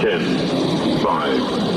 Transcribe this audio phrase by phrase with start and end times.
[0.00, 0.06] 10,
[1.02, 1.70] 5,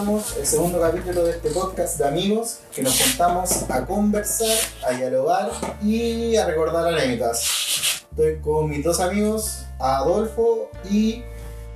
[0.00, 4.48] comenzamos el segundo capítulo de este podcast de amigos que nos juntamos a conversar,
[4.86, 5.50] a dialogar
[5.82, 8.04] y a recordar anécdotas.
[8.10, 11.22] Estoy con mis dos amigos, Adolfo y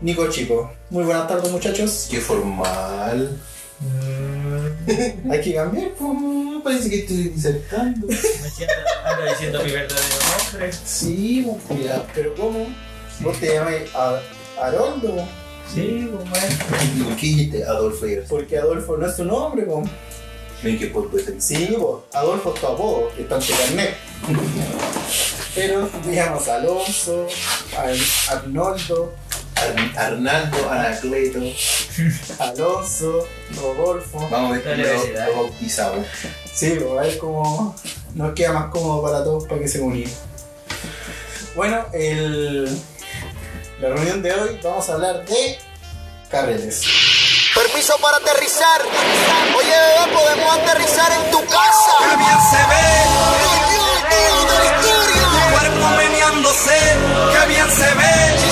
[0.00, 0.72] Nico Chico.
[0.90, 2.08] Muy buenas tardes muchachos.
[2.10, 3.38] Qué formal.
[5.30, 5.90] Hay que cambiar.
[5.92, 6.18] pues.
[6.64, 8.06] Parece que estoy disertando.
[8.06, 10.16] Me siento, ando diciendo mi verdadero
[10.52, 10.72] nombre.
[10.72, 12.66] Sí, pues, ya, pero ¿cómo?
[13.20, 14.20] ¿Vos te llamas A-
[14.58, 15.14] Haroldo?
[15.72, 16.10] Sí.
[16.96, 18.28] ¿Y por qué dijiste Adolfo Ayers?
[18.28, 19.88] Porque Adolfo no es tu nombre, pues.
[20.62, 21.40] Ven que por puede ser.
[21.42, 23.94] Sí, pues, Adolfo es tu apodo, que está en tu carnet.
[25.54, 27.26] Pero llamas Alonso,
[27.76, 29.12] Ar- Arnoldo,
[29.56, 31.40] Ar- Arnaldo, Anacleto.
[32.38, 34.26] Alonso, Rodolfo.
[34.30, 36.06] Vamos a ver cómo lo, lo bautizamos.
[36.52, 37.76] Sí, pues, a ver cómo
[38.14, 40.04] nos queda más cómodo para todos para que se unan.
[41.54, 42.68] Bueno, el,
[43.80, 45.58] la reunión de hoy vamos a hablar de
[46.30, 46.82] carretes.
[47.54, 48.82] Permiso para aterrizar.
[49.56, 51.92] Oye, bebé, podemos aterrizar en tu casa.
[51.98, 52.86] Qué bien se ve,
[53.70, 55.22] Dios, Dios de la historia.
[55.30, 56.78] tu cuerpo meneándose,
[57.32, 58.43] qué bien se ve,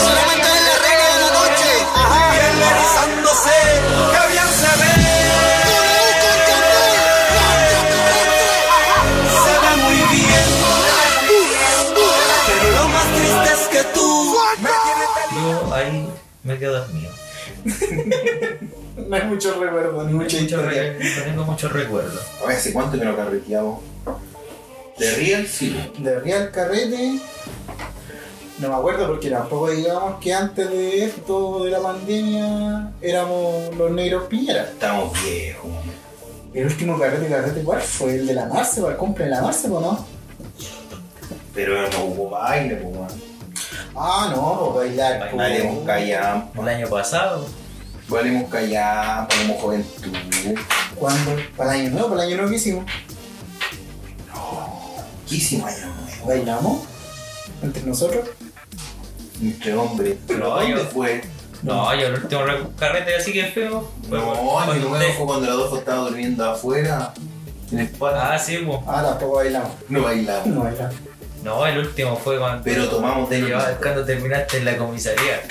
[16.63, 17.11] quedo dormido.
[18.95, 20.93] No hay mucho recuerdo ni mucha Mucho historia.
[20.93, 22.21] no tengo muchos recuerdos.
[22.43, 23.81] A ver, ¿hace cuánto que no carreteamos?
[24.99, 25.75] De Real, sí.
[25.99, 27.19] De Real Carrete,
[28.59, 33.91] no me acuerdo porque tampoco digamos que antes de esto de la pandemia éramos los
[33.91, 34.65] negros piñera.
[34.65, 35.71] Estamos viejos.
[36.53, 38.17] El último carrete, carrete, ¿cuál fue?
[38.17, 40.07] El de la Marce, el cumple de la Marce, ¿o no?
[41.55, 43.09] Pero no hubo baile, pues, man.
[43.95, 45.19] Ah, no, pues bailar.
[45.31, 45.37] pues.
[45.37, 47.47] Valemos callar, El año pasado,
[48.09, 50.13] valemos callar, ponemos juventud.
[50.97, 51.33] ¿Cuándo?
[51.57, 52.09] ¿Para el año nuevo?
[52.11, 52.85] ¿Para el año nuevo que hicimos?
[55.29, 56.27] ¿Qué hicimos año nuevo?
[56.27, 56.81] ¿Bailamos?
[57.63, 58.29] ¿Entre nosotros?
[59.41, 60.17] Entre hombres.
[60.27, 61.23] ¿Pero No, dónde yo- fue?
[61.63, 63.91] no, yo el último re- carrete así que feo.
[64.09, 67.13] fue No, cuando- año cuando nuevo fue cuando el Adolfo estaba durmiendo afuera.
[67.71, 68.19] En el patio.
[68.21, 68.79] Ah, sí, pues.
[68.87, 69.71] Ah, tampoco bailamos.
[69.89, 70.47] No bailamos.
[70.47, 70.95] No bailamos.
[71.43, 72.63] No, el último fue cuando.
[72.63, 75.43] Pero tomamos de llevaba- cuando terminaste en la comisaría.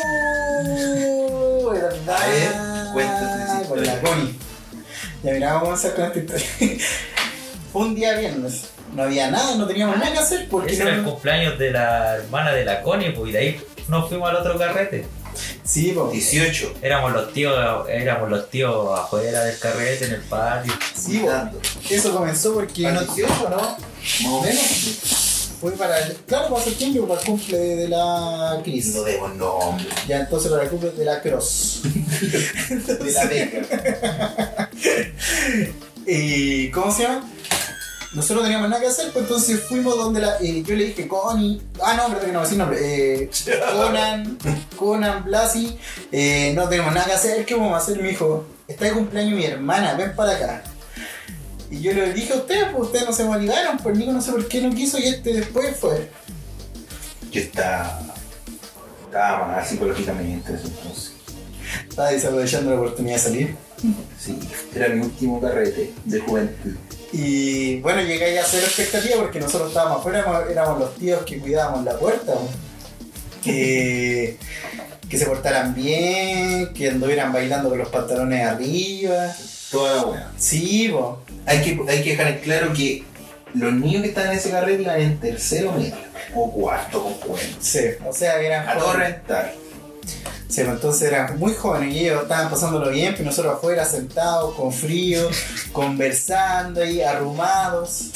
[0.00, 2.16] Oh, verdad.
[2.22, 4.00] A ver, cuéntate historia.
[5.22, 6.46] Ya mira, vamos a hacer con esta historia.
[7.72, 8.70] Fue un día viernes.
[8.94, 12.16] No había nada, no teníamos nada que hacer porque Ese era el cumpleaños de la
[12.16, 15.04] hermana de la Connie, pues, y de ahí nos fuimos al otro carrete.
[15.64, 16.12] Sí, pues.
[16.12, 16.74] 18.
[16.82, 17.54] Éramos los tíos,
[17.88, 20.72] éramos los tíos afuera del carrete, en el patio.
[20.94, 21.24] Sí.
[21.90, 23.56] Eso comenzó porque ¿A no, 18, no?
[23.56, 23.76] Más
[24.26, 25.50] o menos.
[25.60, 26.14] fue para el.
[26.26, 28.94] Claro, para septiembre, para el cumple de la Cris.
[28.94, 29.86] No demos nombre.
[30.06, 31.82] Ya entonces para el cumple de la Cross.
[32.70, 34.70] De la beca.
[36.06, 37.30] ¿Y cómo se llama?
[38.14, 40.38] Nosotros no teníamos nada que hacer, pues entonces fuimos donde la.
[40.40, 41.60] eh, yo le dije Connie.
[41.82, 42.78] Ah, no, perdón, que no, así nombre.
[42.80, 43.30] Eh,
[43.72, 44.38] Conan,
[44.76, 45.76] Conan, Blasi.
[46.10, 48.00] eh, no tenemos nada que hacer, ¿qué vamos a hacer?
[48.00, 50.62] Me dijo, está de cumpleaños mi hermana, ven para acá.
[51.70, 54.32] Y yo le dije a ustedes, pues ustedes no se validaron, pues Nico no sé
[54.32, 56.08] por qué no quiso y este después fue.
[57.30, 58.00] Yo estaba.
[59.04, 61.12] Estaba mal psicológicamente en entonces.
[61.90, 63.56] Estaba desaprovechando la oportunidad de salir.
[64.18, 64.38] Sí,
[64.74, 66.72] era mi último carrete de juventud.
[67.12, 71.22] Y bueno, llegué ahí a hacer expectativa porque nosotros estábamos afuera, éramos, éramos los tíos
[71.24, 72.34] que cuidábamos la puerta.
[73.42, 74.36] Que,
[75.08, 79.34] que se portaran bien, que anduvieran bailando con los pantalones arriba.
[79.70, 80.32] Toda la buena.
[80.36, 81.22] Sí, po.
[81.46, 83.04] Hay que, hay que dejar en claro que
[83.54, 85.94] los niños que están en ese carrete iban en tercero medio
[86.34, 87.56] o cuarto con cuento.
[87.60, 89.54] Sí, o sea, eran A todo rentar.
[90.48, 94.72] Sí, entonces eran muy jóvenes y ellos estaban pasándolo bien, pero nosotros afuera sentados, con
[94.72, 95.28] frío,
[95.72, 98.10] conversando ahí, arrumados.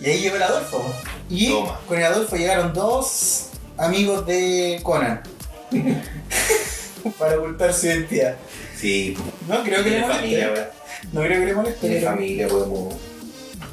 [0.00, 0.84] Y ahí llegó el Adolfo.
[1.30, 1.80] Y Toma.
[1.88, 3.46] con el Adolfo llegaron dos
[3.78, 5.22] amigos de Conan.
[7.18, 8.36] Para ocultar su identidad.
[8.76, 9.16] Sí,
[9.48, 10.20] No creo que le moleste.
[10.20, 10.70] familia, ¿verdad?
[11.12, 11.88] No creo que le moleste.
[11.88, 12.94] Pero- familia podemos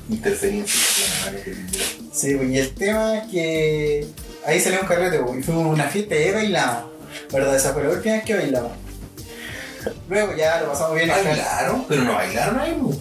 [0.10, 1.69] interferir en.
[2.13, 4.07] Sí, pues, y el tema es que
[4.45, 6.83] ahí salió un carrete, pues, y fuimos a una fiesta y bailamos.
[7.31, 7.56] ¿Verdad?
[7.56, 8.71] Esa fue la última vez que bailamos.
[10.09, 11.09] Luego ya lo pasamos bien.
[11.09, 12.94] Bailaron, pero no bailaron ahí, po.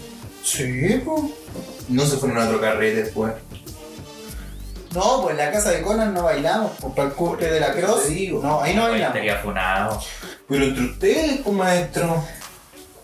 [0.43, 1.23] Sí, pues.
[1.89, 3.33] No se fueron a otro carrete después.
[4.95, 7.73] No, pues en la casa de Conan no bailamos, pues para el cumple de la
[7.73, 8.09] Cross.
[8.09, 8.41] Digo.
[8.43, 9.17] No, ahí no bailamos.
[9.17, 10.01] estaría funado.
[10.49, 12.25] Pero entre ustedes, pues maestro.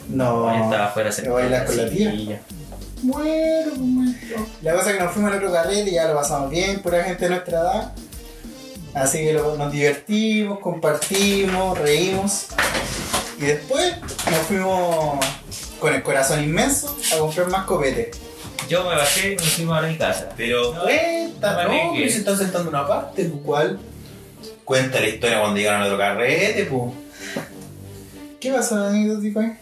[0.09, 2.43] No, Ahí estaba afuera bailar con la tía.
[3.03, 4.47] Bueno, pues, maestro.
[4.63, 7.03] La cosa es que nos fuimos al otro carrete y ya lo pasamos bien, pura
[7.05, 7.93] gente de nuestra edad.
[8.95, 12.47] Así que lo- nos divertimos, compartimos, reímos.
[13.39, 13.95] Y después
[14.31, 15.25] nos fuimos
[15.79, 18.11] con el corazón inmenso a comprar más copete.
[18.69, 20.29] Yo me bajé y nos fuimos a mi casa.
[20.37, 23.43] Pero No, cuenta, no me no, que se están sentando una parte, pues.
[23.45, 23.79] ¿Cuál?
[24.65, 26.93] Cuenta la historia cuando llegaron a otro carrete, pues.
[28.41, 29.53] ¿Qué pasó, anecdótico ahí?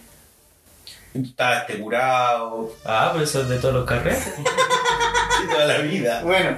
[1.13, 2.71] Estaba este curado.
[2.85, 4.25] Ah, pero eso es de todos los carretes.
[4.35, 6.21] de toda la vida.
[6.23, 6.57] Bueno,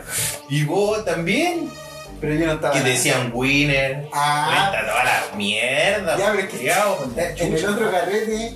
[0.50, 1.69] Y vos también.
[2.21, 2.73] Pero yo no estaba.
[2.73, 4.07] Que decían winner.
[4.13, 4.69] Ah.
[4.71, 6.18] Cuenta toda la mierda.
[6.18, 8.53] Ya, pero es que- la En el otro carrete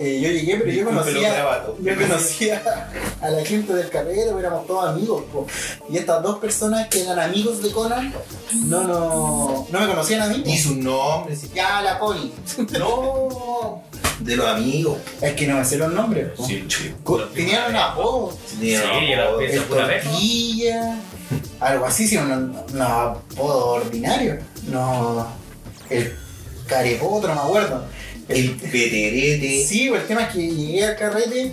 [0.00, 2.62] eh, yo llegué, pero yo conocía, yo conocía
[3.20, 5.22] a la gente del carrete, pues éramos todos amigos.
[5.32, 5.46] po.
[5.88, 8.12] Y estas dos personas que eran amigos de Conan
[8.66, 10.42] no, no, no me conocían a mí.
[10.44, 11.44] Ni sus nombres.
[11.44, 12.32] y- Ya la Connie.
[12.78, 13.82] No.
[14.20, 14.98] De los amigos.
[15.20, 16.28] Es que no me sé los nombres.
[16.36, 16.46] po.
[16.46, 16.64] Sí,
[17.34, 18.36] Tenían un apodo.
[18.58, 18.74] Sí.
[18.74, 20.96] El tortilla.
[21.64, 22.30] Algo así, sí, un,
[22.72, 24.38] un apodo ordinario.
[24.68, 25.26] No.
[25.88, 26.14] El
[26.66, 27.84] carepoto, no me acuerdo.
[28.28, 29.64] El peterete.
[29.66, 31.52] Sí, pues el tema es que llegué al carrete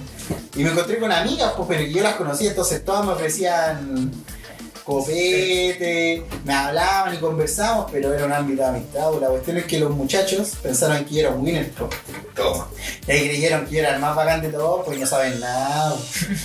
[0.56, 4.12] y me encontré con amigas, pues, pero yo las conocía, entonces todas me ofrecían
[4.84, 9.12] copete, me hablaban y conversábamos, pero era un ámbito de amistad.
[9.22, 11.90] La cuestión es que los muchachos pensaron que yo era un winner, pues.
[12.36, 12.68] Toma.
[13.08, 15.96] y ahí creyeron que yo era el más bacán de todos, pues no saben nada,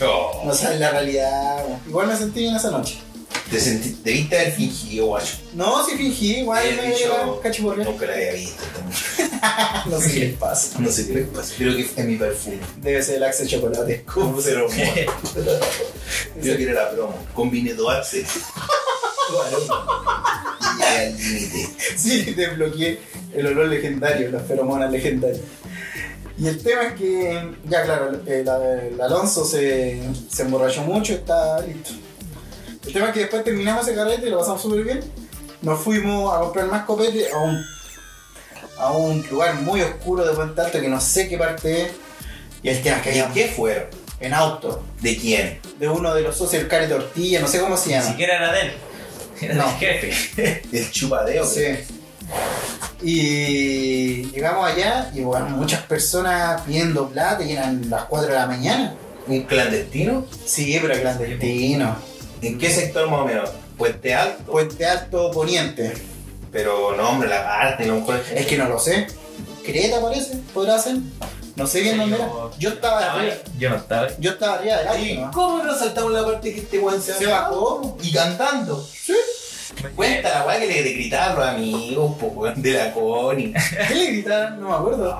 [0.03, 0.43] Oh.
[0.45, 1.65] no saben la realidad.
[1.89, 2.99] Igual me sentí bien esa noche.
[3.50, 5.37] Te sentí, debiste haber fingido, guacho.
[5.54, 7.87] No, sí fingí, igual El me bicho- cachiporrear.
[7.88, 8.62] Nunca la había visto.
[9.87, 10.78] No sé qué les pasa.
[10.81, 11.54] No sé qué les pasa.
[11.56, 12.58] Creo que fue mi perfume.
[12.81, 14.02] Debe ser el Axe Chocolate.
[14.12, 17.14] ¿Cómo se lo Creo que era la promo.
[17.34, 18.26] Combiné dos axes.
[20.78, 21.69] Y llegué al límite.
[21.96, 22.98] Sí, desbloqueé
[23.34, 25.40] el olor legendario, las feromonas legendarias.
[26.38, 30.00] Y el tema es que, ya claro, el, el Alonso se,
[30.31, 31.93] se emborrachó mucho, está listo.
[32.87, 35.00] El tema es que después terminamos ese carrete y lo pasamos súper bien.
[35.62, 37.65] Nos fuimos a comprar más copete a un,
[38.79, 41.88] a un lugar muy oscuro de Puente Alto que no sé qué parte es.
[42.62, 43.85] Y el tema es que ¿Y había qué fueron?
[44.19, 45.61] en auto ¿De quién?
[45.79, 48.09] de uno de los socios del Care Tortilla, no sé cómo se Ni llama.
[48.09, 48.73] siquiera era de él.
[49.43, 49.67] Era No.
[49.67, 50.62] del jefe.
[50.73, 51.44] El chupadeo.
[51.47, 51.62] Sí.
[53.03, 58.47] Y llegamos allá y bueno, muchas personas pidiendo plata y eran las 4 de la
[58.47, 58.94] mañana.
[59.27, 60.25] ¿Un clandestino?
[60.47, 61.97] Sí, pero clandestino.
[62.46, 63.50] ¿En qué sector más o menos?
[63.76, 64.44] Puente Alto.
[64.52, 65.93] Puente Alto Poniente.
[66.52, 68.34] Pero no, hombre, la parte, no encuentro.
[68.34, 69.06] Es que no lo sé.
[69.64, 70.96] Creta parece, podrá ser.
[71.56, 72.28] No sé bien Sí, dónde era.
[72.58, 73.34] yo- estaba arriba.
[73.58, 74.08] Yo no estaba.
[74.19, 75.00] Yo estaba arriba del auto.
[75.02, 77.96] ¿Y cómo no saltamos la parte que este weón se, Se bajó.
[78.02, 78.82] Y cantando.
[78.82, 79.14] Sí.
[79.94, 83.52] Cuenta la weá que le gritaban a los amigos, po, weón, de la Connie.
[83.88, 84.60] ¿Qué le gritaron?
[84.60, 85.19] No me acuerdo.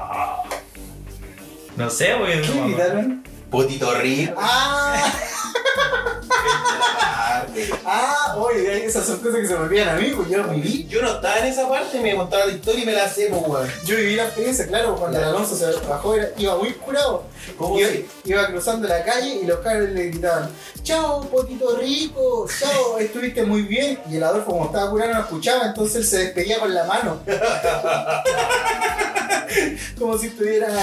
[1.77, 2.41] No sé, güey.
[2.43, 3.25] ¿Qué le gritaron?
[3.51, 4.35] Potito rico.
[4.39, 5.13] ¡Ah!
[7.85, 8.35] ¡Ah!
[8.39, 10.87] Oye, esas son cosas que se me olvidan a mí, pues yo viví.
[10.89, 13.37] Yo no estaba en esa parte, me contaba la historia y me la sé, po,
[13.39, 13.69] weón.
[13.85, 17.25] Yo viví la experiencia, claro, cuando el Alonso se bajó era- iba muy curado.
[17.57, 17.89] ¿Cómo Iba,
[18.25, 20.51] iba cruzando la calle y los cabros le gritaban,
[20.83, 24.01] chao, potito rico, chao, estuviste muy bien.
[24.11, 27.21] Y el Adolfo como estaba curado no escuchaba, entonces él se despedía con la mano.
[29.99, 30.77] como si estuvieran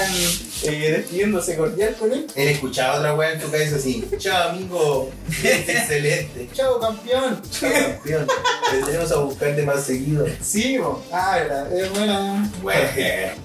[0.64, 2.26] eh, despidiéndose cordial con él.
[2.34, 4.08] Él escuchaba otra weá en tu cabeza así.
[4.18, 5.10] Chao, amigo.
[5.42, 6.48] Excelente.
[6.52, 7.40] Chao, campeón.
[7.50, 8.26] Chao, campeón.
[8.70, 10.26] Tendremos a buscarte más seguido.
[10.40, 11.02] Sí, bo.
[11.12, 12.50] ah, verdad, es buena.
[12.62, 12.88] Bueno.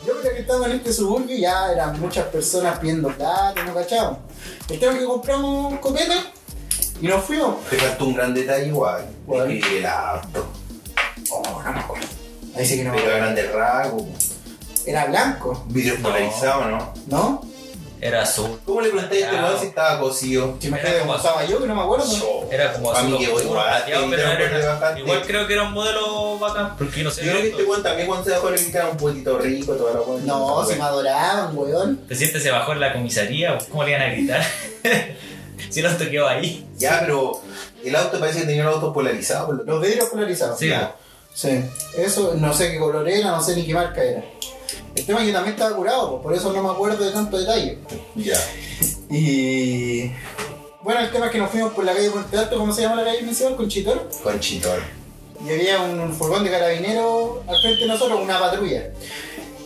[0.05, 3.73] Yo creo que estaba en este suburbio y ya eran muchas personas pidiendo plata, no
[3.73, 4.19] cachamos.
[4.69, 6.13] El tema que compramos copete
[7.01, 7.63] y nos fuimos.
[7.69, 9.05] Te faltó un gran detalle igual.
[9.25, 9.51] ¿Cuál?
[9.51, 10.47] El auto.
[11.31, 12.07] Oh, no me acuerdo.
[12.55, 13.17] Ahí sí que no me acuerdo.
[13.17, 14.07] grande rasgo.
[14.85, 16.03] Era blanco, Vidrio No.
[16.09, 16.93] polarizado, ¿no?
[17.07, 17.41] ¿no?
[18.01, 18.57] Era azul.
[18.65, 20.55] ¿Cómo le pregunté a este weón si estaba cocido?
[20.61, 22.05] Si me Era quedé como estaba yo, que no me acuerdo.
[22.49, 25.53] Era como A mí azul que oscuro, igual, plateado, que pero era era- creo que
[25.53, 27.25] era un modelo bacán, porque no sé.
[27.25, 29.93] Yo creo que este weón también cuando se bajó le gritaron un poquito rico, toda
[29.95, 30.25] la weón.
[30.25, 31.97] No, se me adoraban, weón.
[32.07, 34.43] Te sientes se bajó en la comisaría, ¿cómo le iban a gritar?
[35.69, 36.65] si no quedó ahí.
[36.77, 37.41] Ya, pero
[37.83, 39.57] el auto parece que tenía un auto polarizado.
[39.57, 40.57] que- Los vidrios polarizados.
[40.57, 40.95] Sí, Ya.
[41.33, 41.63] Sí.
[41.97, 44.23] Eso, no sé qué color era, no sé ni qué marca era.
[44.95, 47.37] El tema es que también estaba curado, pues, por eso no me acuerdo de tanto
[47.37, 47.79] detalle.
[48.15, 48.37] Ya.
[49.09, 50.11] Y.
[50.81, 52.95] Bueno, el tema es que nos fuimos por la calle Puente Alto, ¿cómo se llama
[52.95, 53.55] la calle principal?
[53.55, 54.09] Conchitoro.
[54.23, 54.79] Conchitón.
[55.45, 58.91] Y había un furgón de carabineros al frente de nosotros, una patrulla.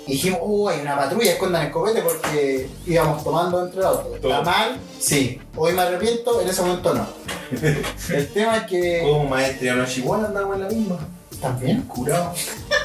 [0.05, 4.15] Y dijimos, oh, hay una patrulla, escondan el copete porque íbamos tomando dentro del auto.
[4.15, 4.77] ¿Está mal?
[4.99, 5.39] Sí.
[5.55, 7.07] Hoy me arrepiento, en ese momento no.
[8.13, 9.01] el tema es que.
[9.01, 10.99] Como maestro de noche igual andamos en la misma.
[11.39, 11.81] ¿También?
[11.83, 12.33] Curado.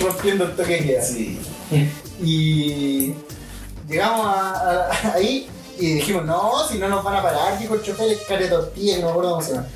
[0.00, 1.02] Rompiendo el toque que.
[1.02, 1.40] Sí.
[2.22, 3.14] Y
[3.88, 5.48] llegamos a, a- ahí
[5.78, 8.96] y dijimos, no, si no nos van a parar, dijo el chofer, es care tortilla,
[8.96, 9.66] y no me acuerdo cómo se llama.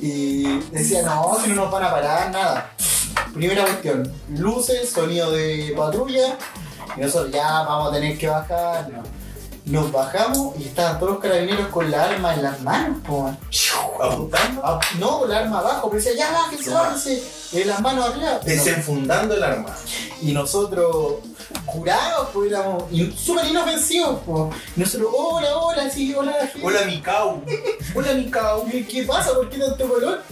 [0.00, 2.70] Y decía, no, si no nos van a parar, nada.
[3.34, 6.36] Primera cuestión, luces, sonido de patrulla,
[6.96, 8.88] y nosotros ya vamos a tener que bajar.
[8.90, 9.02] no.
[9.66, 13.34] Nos bajamos y estaban todos los carabineros con la arma en las manos, po.
[14.00, 14.60] Apuntando.
[14.64, 18.38] Ah, No, con la arma abajo, pero decía, ya bájense, bájense, y las manos arriba.
[18.44, 19.74] Desenfundando el arma.
[20.22, 21.16] Y nosotros,
[21.64, 22.84] curados, pues éramos
[23.16, 24.20] súper inofensivos.
[24.76, 26.32] Y nosotros, hola, hola, sí, hola.
[26.52, 26.64] gente.
[26.64, 27.42] Hola Mikau.
[27.96, 28.70] Hola.
[28.70, 29.34] ¿Qué, qué pasa?
[29.34, 30.22] ¿Por qué tanto color?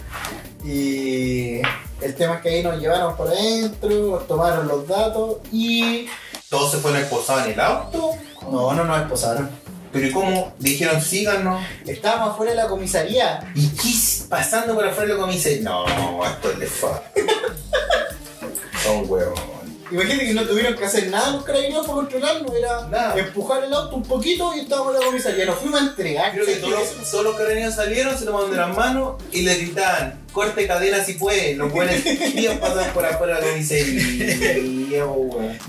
[0.64, 1.60] Y
[2.00, 6.06] el tema es que ahí nos llevaron por adentro, nos tomaron los datos y.
[6.54, 8.12] Todos se fueron esposados en el auto.
[8.48, 9.50] No, no nos esposaron.
[9.92, 10.54] Pero ¿y cómo?
[10.60, 11.60] Dijeron síganos.
[11.84, 13.40] Estábamos afuera de la comisaría.
[13.56, 13.92] ¿Y qué
[14.28, 15.62] pasando por afuera de la comisaría?
[15.62, 17.02] No, esto es de fa.
[18.84, 19.53] Son huevos.
[19.90, 23.16] Imagínate que no tuvieron que hacer nada los carabineros para controlarnos, era Nada.
[23.18, 25.44] empujar el auto un poquito y estábamos en la comisaría.
[25.46, 26.32] Nos fuimos a entregar.
[26.32, 29.54] Creo que todos los, todos los carabineros salieron, se tomaron de las manos y le
[29.56, 31.54] gritaban, corte cadena si puede.
[31.54, 35.04] Los buenos querían pasar por afuera de la comisaría.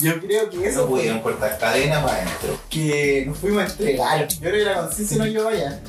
[0.01, 2.59] Yo creo que eso No pudieron cortar cadena para adentro.
[2.69, 4.27] que nos fuimos a entregar.
[4.27, 5.81] Yo creo que la conciencia nos llevó allá.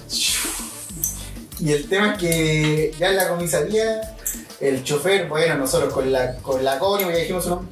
[1.58, 4.14] Y el tema es que ya en la comisaría,
[4.60, 7.68] el chofer, bueno, nosotros con la, con la Connie, ya dijimos su nombre,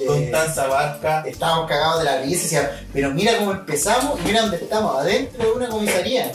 [0.00, 1.24] eh, Con Tanza Barca.
[1.26, 5.52] estábamos cagados de la risa pero mira cómo empezamos y mira dónde estamos, adentro de
[5.52, 6.32] una comisaría.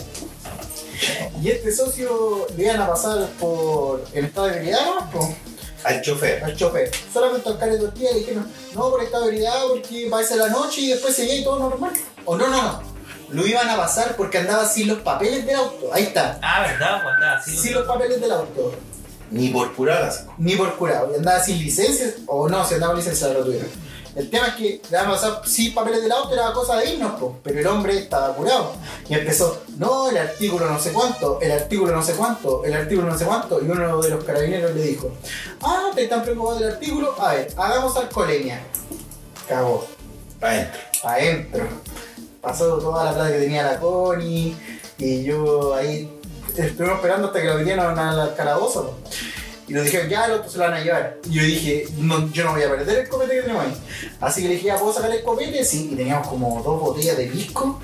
[1.42, 5.34] Y este socio le iban a pasar por el estado de ebriedad, ¿no?
[5.84, 6.44] Al chofer.
[6.44, 6.90] al chofer.
[7.12, 10.82] Solamente al de tortilla y dijeron, no, por estado de ebriedad, porque ser la noche
[10.82, 11.92] y después seguía y todo normal.
[12.26, 12.82] O no, no, no.
[13.30, 15.90] Lo iban a pasar porque andaba sin los papeles del auto.
[15.92, 16.38] Ahí está.
[16.42, 17.02] Ah, ¿verdad?
[17.02, 17.42] Pues andaba.
[17.42, 18.74] Sin los papeles del auto.
[19.30, 20.26] Ni por curadas.
[20.38, 21.10] Ni por curado.
[21.12, 22.14] Y andaba sin licencia.
[22.26, 23.68] O no, si andaba con licencia lo tuvieron.
[24.16, 27.12] El tema es que le a pasar sin papeles del auto, era cosa de irnos,
[27.12, 27.38] po.
[27.44, 28.72] pero el hombre estaba curado.
[29.08, 33.08] Y empezó, no, el artículo no sé cuánto, el artículo no sé cuánto, el artículo
[33.08, 33.62] no sé cuánto.
[33.62, 35.12] Y uno de los carabineros le dijo,
[35.62, 38.60] ah, te están preocupados del artículo, a ver, hagamos alcoholemia.
[39.48, 39.86] Cagó.
[40.40, 40.80] Para adentro.
[41.04, 41.68] adentro.
[42.40, 44.56] Pasó toda la plata que tenía la Connie
[44.98, 46.19] y yo ahí
[46.56, 48.98] estuvimos esperando hasta que lo vinieron al calabozo.
[49.68, 51.16] Y nos dijeron, ya, el otro se lo van a llevar.
[51.30, 53.72] Y yo dije, no, yo no voy a perder el copete que tenemos ahí.
[54.20, 55.64] Así que le dije, ya, ¿puedo sacar el copete?
[55.64, 57.80] Sí, y teníamos como dos botellas de pisco.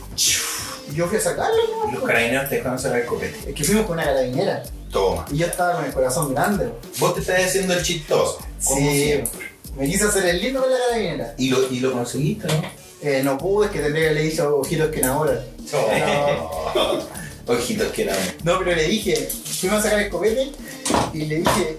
[0.91, 1.55] Y yo fui a sacarlo,
[1.89, 2.07] Y los ¿no?
[2.07, 3.51] carabineros te dejaron sacar el copete.
[3.51, 4.63] Es que fuimos con una carabinera.
[4.91, 5.25] Toma.
[5.31, 6.73] Y yo estaba con el corazón grande.
[6.99, 8.39] Vos te estás haciendo el chistoso.
[8.65, 9.05] Como Sí.
[9.05, 9.47] siempre.
[9.77, 11.35] Me quise hacer el lindo con la carabinera.
[11.39, 12.63] Y lo, y lo conseguiste, ¿no?
[13.03, 15.39] Eh, no pude, es que tendría que haberle dicho ojitos que enamoran.
[17.47, 18.17] Ojitos que eran.
[18.45, 19.15] No, pero le dije,
[19.61, 20.51] fuimos a sacar el copete
[21.13, 21.79] y le dije,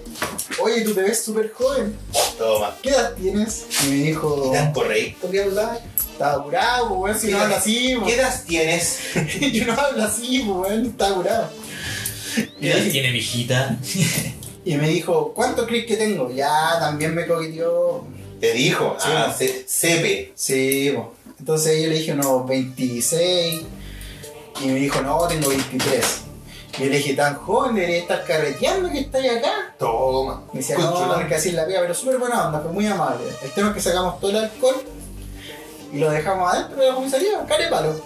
[0.60, 1.94] oye, tú te ves súper joven,
[2.38, 2.74] Toma.
[2.82, 3.66] ¿qué edad tienes?
[3.84, 7.96] Y me dijo, ¿Y tan correcto que estaba curado, pues, weón, si no habla así,
[8.06, 8.98] ¿Qué edad tienes?
[9.12, 9.52] pues.
[9.52, 11.50] yo no hablo así, pues, weón, estaba curado.
[12.60, 13.78] ¿Qué edad tiene mi hijita?
[14.64, 16.30] y me dijo, ¿cuánto crees que tengo?
[16.32, 18.04] Ya, también me coqueteó.
[18.40, 18.96] Te dijo.
[19.00, 19.08] Sí.
[19.12, 20.32] Ah, se- sepe.
[20.34, 21.06] Sí, pues.
[21.40, 23.62] Entonces yo le dije unos 26
[24.62, 26.04] y me dijo, no, tengo 23.
[26.78, 29.74] Y yo le dije, tan joven, debería estar carreteando que estáis acá.
[29.78, 30.42] Toma.
[30.52, 31.08] Me decía, Conchulón.
[31.08, 33.24] no, porque así es la vida, pero súper buena onda, fue muy amable.
[33.42, 34.76] El tema es que sacamos todo el alcohol
[35.92, 38.00] y lo dejamos adentro de la comisaría, care palo.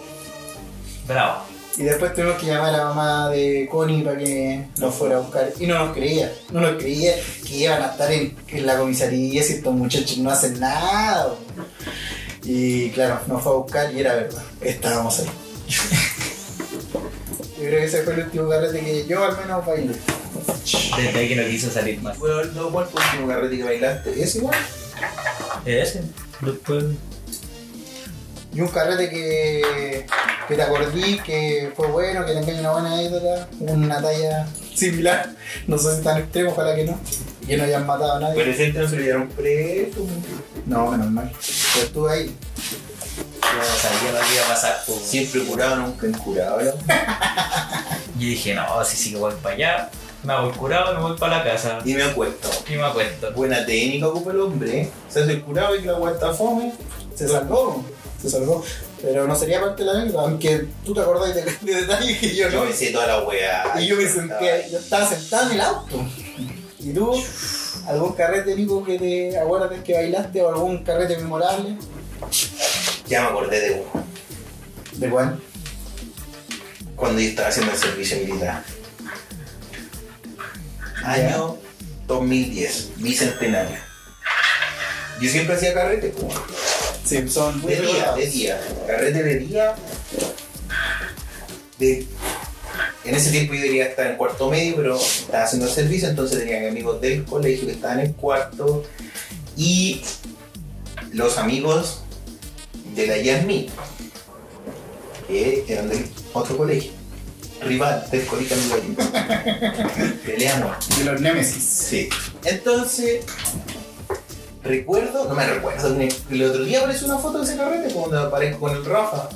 [1.07, 1.43] Bravo.
[1.77, 5.21] Y después tuvimos que llamar a la mamá de Connie para que nos fuera a
[5.21, 5.51] buscar.
[5.59, 7.15] Y no nos creía, no nos creía
[7.47, 11.35] que iban a estar en, en la comisaría si estos muchachos no hacen nada.
[12.45, 15.31] Y claro, nos fue a buscar y era verdad, estábamos ahí.
[17.73, 19.95] Creo que ese fue el último carrete que yo al menos bailé.
[20.95, 22.19] Desde ahí que no quiso salir más.
[22.19, 24.23] Bueno, no, ¿cuál fue el último carrete que bailaste?
[24.23, 24.55] ¿Es igual?
[25.65, 26.03] Ese.
[26.43, 26.85] Después.
[28.53, 30.05] Y un carrete que,
[30.49, 35.31] que te acordí que fue bueno, que tengáis una buena anécdota, una talla similar,
[35.67, 37.01] no sé si tan extremo, ojalá que no,
[37.41, 38.35] y que no hayan matado a nadie.
[38.37, 40.07] Pero ese no se lo llevaron preso.
[40.67, 41.33] No, menos mal.
[41.73, 42.37] Pero estuve ahí.
[43.59, 44.83] Yo sabía lo que iba a pasar.
[44.87, 45.01] Pues.
[45.01, 46.61] Siempre curado, nunca incurado.
[46.63, 46.73] ¿no?
[48.19, 49.91] Y dije, no, si sigo voy para allá,
[50.23, 51.79] me hago el curado me voy para la casa.
[51.85, 52.49] Y me acuesto.
[52.69, 53.33] Y me acuesto.
[53.33, 54.91] Buena técnica ocupa el hombre, ¿eh?
[55.09, 56.73] Se hace el curado y que la vuelta fome.
[57.15, 57.85] Se salvó,
[58.21, 58.65] se salvó.
[59.01, 62.35] Pero no sería parte de la anécdota, aunque tú te acordás de, de detalles que
[62.37, 62.67] yo Yo no.
[62.67, 63.75] me sé toda la weá.
[63.81, 65.97] Y yo me senté, yo estaba sentado en el auto.
[66.79, 67.21] Y tú,
[67.89, 71.77] ¿Algún carrete, Nico, que te acuerdas que bailaste o algún carrete memorable?
[73.13, 74.07] Ya me acordé de uno.
[74.93, 75.39] ¿De cuál?
[76.97, 78.65] Cuando yo estaba haciendo el servicio militar.
[81.05, 81.59] Año
[82.07, 83.77] 2010, bicentenario.
[85.21, 86.33] Yo siempre hacía carrete, pues.
[87.05, 88.61] Sí, son muy De día, de día.
[88.87, 89.75] Carrete de día.
[91.79, 92.07] De...
[93.05, 96.39] En ese tiempo yo debería estar en cuarto medio, pero estaba haciendo el servicio, entonces
[96.39, 98.85] tenía amigos del colegio que estaban en cuarto
[99.55, 100.03] y
[101.13, 102.02] los amigos
[102.95, 103.67] de la Yasmin,
[105.29, 106.93] que eran del otro colegio,
[107.63, 110.89] rival del colegio amigo de Peleamos.
[110.99, 111.63] De los Nemesis.
[111.65, 112.09] Sí.
[112.45, 113.25] Entonces,
[114.63, 115.97] recuerdo, no me recuerdo,
[116.31, 119.29] el otro día apareció una foto de ese carrete cuando aparezco con el Rafa,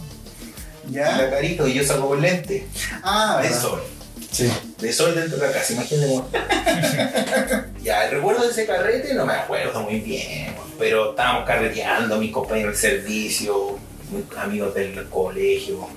[0.93, 1.31] la ¿Ya?
[1.31, 2.67] carito, y yo salgo con lente.
[3.03, 3.63] Ah, De ¿verdad?
[3.63, 3.83] sol.
[4.31, 4.51] Sí.
[4.81, 6.23] De sol dentro de la casa, imagínate.
[7.87, 12.33] ya, el recuerdo de ese carrete no me acuerdo muy bien, pero estábamos carreteando, mis
[12.33, 13.79] compañeros del servicio,
[14.37, 15.89] amigos del colegio.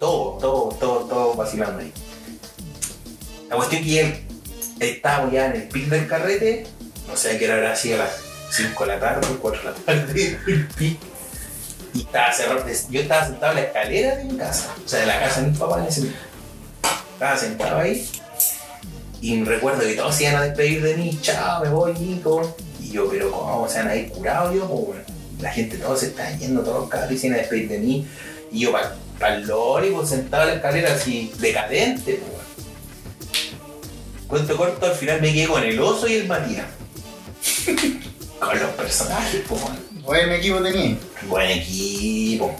[0.00, 1.92] Todo, todo, todo, todo vacilando ahí.
[3.48, 4.20] La cuestión que ya
[4.80, 6.66] estábamos ya en el pic del carrete,
[7.06, 9.68] no sé a qué hora habrá sido a las 5 de la tarde, 4 de
[9.68, 10.38] la tarde.
[11.92, 15.06] Y estaba cerrado, yo estaba sentado en la escalera de mi casa, o sea, de
[15.06, 16.18] la casa de mis papás en ese tiempo.
[17.14, 18.08] Estaba sentado ahí
[19.20, 22.56] y me recuerdo que todos se iban a despedir de mí, chao, me voy, Nico.
[22.80, 24.66] Y yo, pero ¿cómo se van a ir curado yo?
[24.66, 25.02] Pues, bueno,
[25.40, 28.06] la gente, todos se están yendo, todos los cabros se iban a despedir de mí.
[28.50, 32.32] Y yo, para el lori, pues sentado en la escalera así, decadente, pues.
[32.32, 32.40] bueno.
[34.26, 36.66] Cuento corto, al final me quedé con el oso y el Matías.
[38.40, 39.60] con los personajes, pues.
[39.60, 39.76] bueno.
[40.04, 40.96] Buen equipo tenía.
[41.28, 42.56] Buen equipo.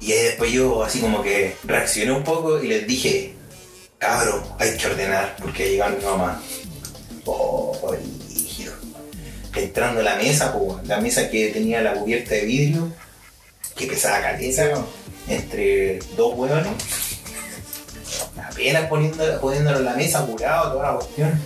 [0.00, 3.34] Y ahí después yo así como que reaccioné un poco y les dije,
[4.00, 6.42] cabro, hay que ordenar porque ha llegado mi mamá.
[7.26, 7.94] Oh,
[8.28, 8.72] rígido.
[9.54, 12.90] Entrando a la mesa, la mesa que tenía la cubierta de vidrio,
[13.76, 14.84] que pesaba caleta,
[15.28, 16.72] entre dos hueones.
[18.42, 21.40] Apenas poniendo, poniéndolo en la mesa, apurado, toda la cuestión.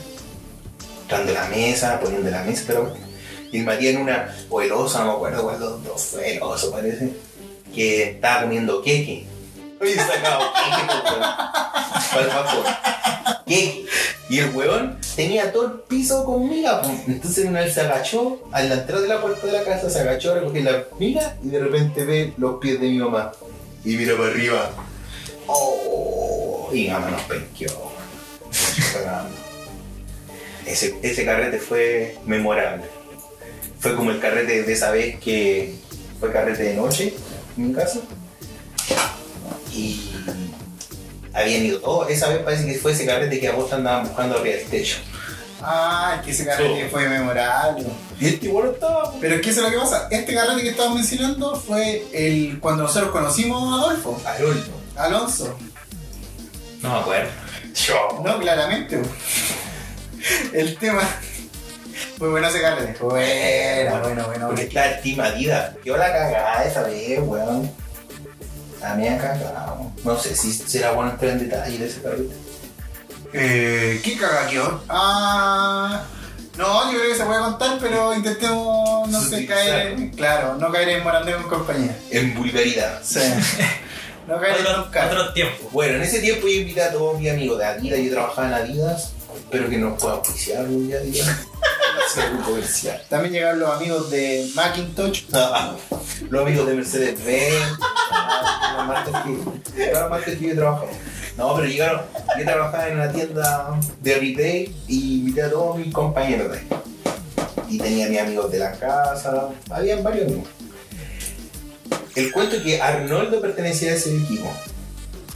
[1.02, 2.94] Entrando a la mesa, poniendo la mesa, pero
[3.50, 5.58] y el Matías en una, o no me acuerdo cuál
[5.96, 7.10] fue el oso, parece,
[7.72, 9.26] que estaba comiendo queque.
[12.12, 12.46] Para
[13.46, 13.86] el.
[14.28, 16.80] Y el weón tenía todo el piso con miga.
[17.06, 20.00] Entonces una vez se agachó, a la entrada de la puerta de la casa, se
[20.00, 23.32] agachó a recoger la miga y de repente ve los pies de mi mamá.
[23.84, 24.70] Y mira para arriba.
[25.46, 27.92] Oh, y mamá nos penqueó.
[30.66, 32.84] Ese, ese carrete fue memorable.
[33.78, 35.74] Fue como el carrete de esa vez que
[36.18, 37.14] fue carrete de noche
[37.58, 38.00] en mi casa.
[39.74, 40.10] Y
[41.32, 42.10] habían ido todos.
[42.10, 44.96] Esa vez parece que fue ese carrete que a vos andaban buscando arriba del techo.
[45.60, 46.88] Ah, es que ese carrete Sí.
[46.90, 47.86] fue memorable.
[48.20, 49.12] Y este igual estaba.
[49.20, 50.08] Pero es que eso es lo que pasa.
[50.10, 54.72] Este carrete que estamos mencionando fue el cuando nosotros conocimos a Adolfo, Haroldo.
[54.96, 55.56] Alonso.
[56.82, 57.30] No me acuerdo.
[57.74, 58.22] Yo.
[58.24, 59.00] No, claramente.
[60.52, 61.02] El tema.
[62.18, 62.96] Fue bueno ese carrete.
[63.02, 64.46] Bueno, bueno, bueno.
[64.48, 65.72] Porque está el Team Adidas.
[65.84, 67.70] Yo la cagada esa vez, weón.
[68.84, 69.76] La mía cagada.
[70.04, 72.34] No sé si será bueno entrar en detalle de ese carrete.
[73.32, 74.82] Eh, ¿Qué cagaqueo?
[74.90, 76.04] Ah.
[76.58, 80.10] No, yo creo que se puede contar, pero intentemos, no sé, caer en.
[80.10, 81.96] Claro, no caer en morandeo con compañía.
[82.10, 83.00] En vulgaridad.
[83.02, 83.20] Sí.
[84.26, 85.06] No caer en Otro, nunca.
[85.06, 85.68] otro tiempo.
[85.70, 87.98] Bueno, en ese tiempo yo invité a todos mis amigos de Adidas.
[88.00, 89.12] Yo trabajaba en Adidas.
[89.36, 90.98] Espero que nos pueda auspiciar algún día
[93.08, 95.24] También llegaron los amigos de Macintosh.
[96.30, 97.78] Los amigos de Mercedes-Benz,
[98.76, 100.90] las marcas que, las marcas que yo trabajaba.
[101.36, 102.02] No, pero llegaron,
[102.38, 106.68] yo trabajaba en una tienda de retail y invité a todos mis compañeros de ahí.
[107.68, 110.48] Y tenía a mis amigos de la casa, habían varios amigos.
[112.14, 114.48] El cuento es que Arnoldo pertenecía a ese equipo.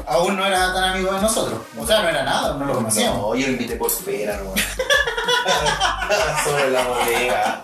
[0.06, 1.60] Aún no era tan amigo de nosotros.
[1.78, 3.18] O sea, no era nada, no lo conocíamos.
[3.18, 4.54] No, yo lo invité por no.
[6.44, 7.62] Solo en la bodega.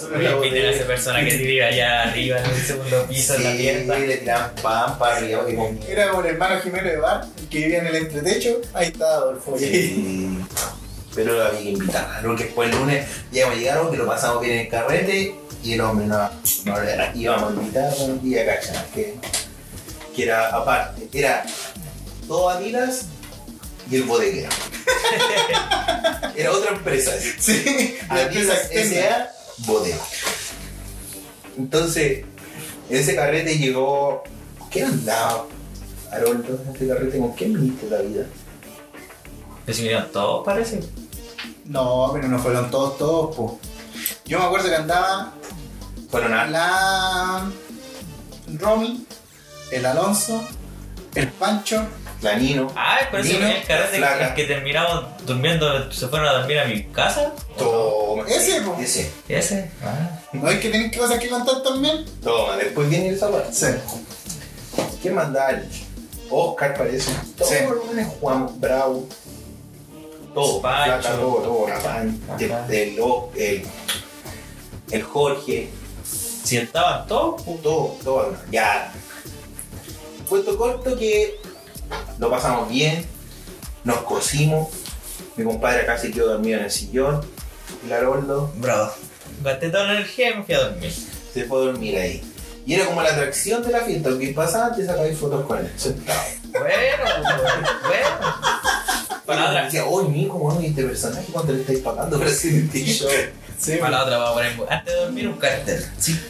[0.00, 3.44] Solo en la a esa persona que vive allá arriba en el segundo piso en
[3.44, 3.98] la tienda.
[3.98, 5.42] le tiraban pan para arriba.
[5.88, 8.60] Era como el hermano Jimeno de Bar, el que vivía en el entretecho.
[8.74, 9.56] Ahí está Adolfo.
[9.58, 10.38] Sí.
[11.14, 14.60] Pero había que invitar, porque después el lunes ya llegaron, que lo pasamos bien en
[14.60, 16.30] el carrete y el hombre no,
[16.64, 18.76] no era, íbamos a invitar un día, ¿cachai?
[18.94, 19.16] Que,
[20.18, 21.46] que era aparte, era
[22.26, 23.06] todo Adidas
[23.88, 24.48] y el bodeguero.
[26.34, 27.14] era otra empresa.
[27.14, 27.40] esa.
[27.40, 28.70] Sí, la empresa Adidas.
[28.72, 29.30] S.A.
[29.58, 29.98] Bodega.
[31.56, 32.24] Entonces,
[32.90, 34.24] en ese carrete llegó.
[34.72, 35.46] ¿Qué andaba?
[36.10, 38.26] Haroldo, en ese carrete, ¿con quién viniste la vida?
[39.66, 40.80] Que se vinieron todos, parece.
[41.64, 43.60] No, pero no fueron todos, todos, po.
[44.24, 45.32] Yo me acuerdo que andaba
[46.10, 46.46] Fueron a.
[46.46, 47.50] la
[48.58, 49.06] Romy,
[49.70, 50.42] el Alonso,
[51.14, 51.86] el Pancho.
[52.20, 52.66] La Nino.
[52.74, 54.28] Ay, pero ese fue el carrete flaca.
[54.30, 57.32] el que terminamos durmiendo, se fueron a dormir a mi casa.
[57.56, 58.24] Toma.
[58.26, 58.76] Ese, po.
[58.80, 59.12] Ese.
[59.28, 59.70] ¿Ese?
[59.84, 60.18] Ah.
[60.32, 62.04] ¿No es que tienen cosas que contar también?
[62.20, 63.48] Toma, después viene el zapato.
[63.52, 63.66] Sí.
[65.00, 65.68] ¿Quién manda el
[66.28, 67.12] Oscar parece?
[67.36, 67.56] Todos Sí.
[67.68, 69.06] los Juan Bravo.
[70.34, 71.00] Todo, Pancho.
[71.00, 72.98] Flaca, todo, todo, pan, el, el,
[73.36, 73.66] el,
[74.90, 75.68] el Jorge,
[76.04, 78.92] Si estaban todos, pu- todo, todo, ya.
[80.28, 81.40] Cuento corto que
[82.18, 83.04] lo pasamos bien,
[83.84, 84.68] nos cosimos,
[85.36, 87.24] mi compadre acá se quedó dormido en el sillón,
[87.84, 88.92] y la Roldo bravo.
[89.42, 90.92] Gasté toda la energía y me fui a dormir.
[91.32, 92.22] se fue a dormir ahí.
[92.66, 95.72] Y era como la atracción de la fiesta, que pasaba te sacabas fotos con él,
[95.76, 96.20] sentado.
[96.52, 96.66] Bueno,
[97.86, 98.08] bueno.
[99.24, 102.30] Para la otra, decía, oye, mi bueno, ¿y este personaje cuánto le estáis pagando para
[102.30, 103.08] hacer este show?
[103.58, 105.86] Sí, para la otra, vamos a poner antes de dormir un cartel.
[105.98, 106.20] Sí,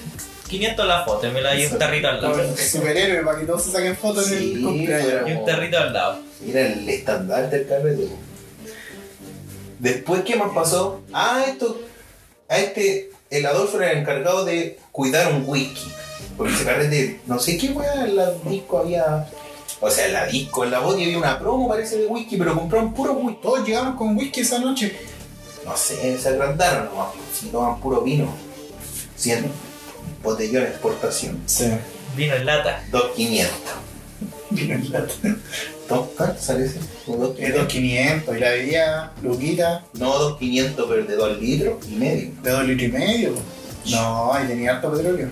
[0.48, 2.56] 500 la foto y me la di un tarrito al lado.
[2.56, 5.28] Superhéroe para que todos se saquen fotos en el cumpleaños.
[5.28, 6.18] Y un tarrito al lado.
[6.46, 8.08] Era el estandarte del carrete.
[9.78, 11.02] Después, ¿qué más pasó?
[11.12, 11.80] Ah, esto.
[12.48, 13.10] A este.
[13.30, 15.92] El Adolfo era el encargado de cuidar un whisky.
[16.36, 17.20] Porque ese carrete.
[17.26, 19.28] No sé qué weá, en la disco había.
[19.80, 22.54] O sea, en la disco, en la body había una promo, parece, de whisky, pero
[22.54, 23.40] compraron puro whisky.
[23.42, 24.96] Todos llegamos con whisky esa noche.
[25.64, 27.08] No sé, se agrandaron nomás.
[27.32, 28.28] Si toman puro vino.
[29.16, 29.67] 100
[30.32, 31.40] botellones de exportación.
[31.46, 31.68] Sí.
[32.16, 32.84] Vino en lata.
[32.90, 33.46] 2.500.
[34.50, 35.12] Vino en lata.
[36.16, 36.80] ¿Cuánto sale ese?
[37.06, 38.24] ¿Como Es 2.500?
[38.26, 42.30] 2.500 y la bebida, Luquita, No 2.500, pero de 2 litros y medio.
[42.42, 43.34] de 2 litros y medio.
[43.90, 45.28] No, ahí tenía harto petróleo.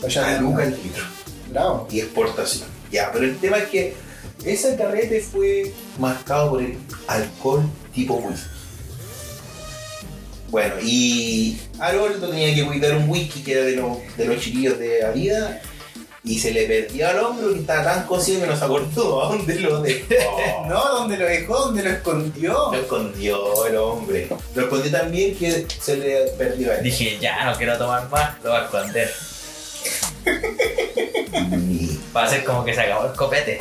[0.00, 1.04] Pues ya A tenía- Luca el litro.
[1.50, 1.86] Bravo.
[1.90, 2.68] Y exportación.
[2.90, 3.94] Ya, pero el tema es que
[4.44, 7.62] ese carrete fue marcado por el alcohol
[7.94, 8.46] tipo whisky.
[10.50, 14.78] Bueno, y Haroldo tenía que cuidar un whisky que era de los, de los chiquillos
[14.78, 15.60] de Avida
[16.24, 19.28] y se le perdió al hombro que estaba tan cocido que no se acordó a
[19.28, 20.06] dónde lo dejó.
[20.68, 21.54] No, ¿dónde lo dejó?
[21.66, 22.52] ¿Dónde lo escondió?
[22.72, 24.28] Lo escondió el hombre.
[24.54, 26.82] Lo escondió también que se le perdió a él.
[26.84, 29.10] Dije, ya no quiero tomar más, lo voy a esconder.
[31.70, 33.58] Y- Para hacer como que se acabó el copete.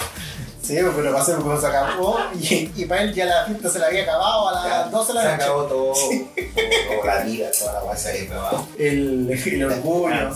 [0.69, 3.79] Sí, pues, pero pasó porque se acabó y, y para él ya la fiesta se
[3.79, 5.43] la había acabado a las 12 de se la noche.
[5.43, 8.67] acabó todo, todo, la vida, toda la guasa ahí acabado.
[8.77, 10.29] El, el orgullo,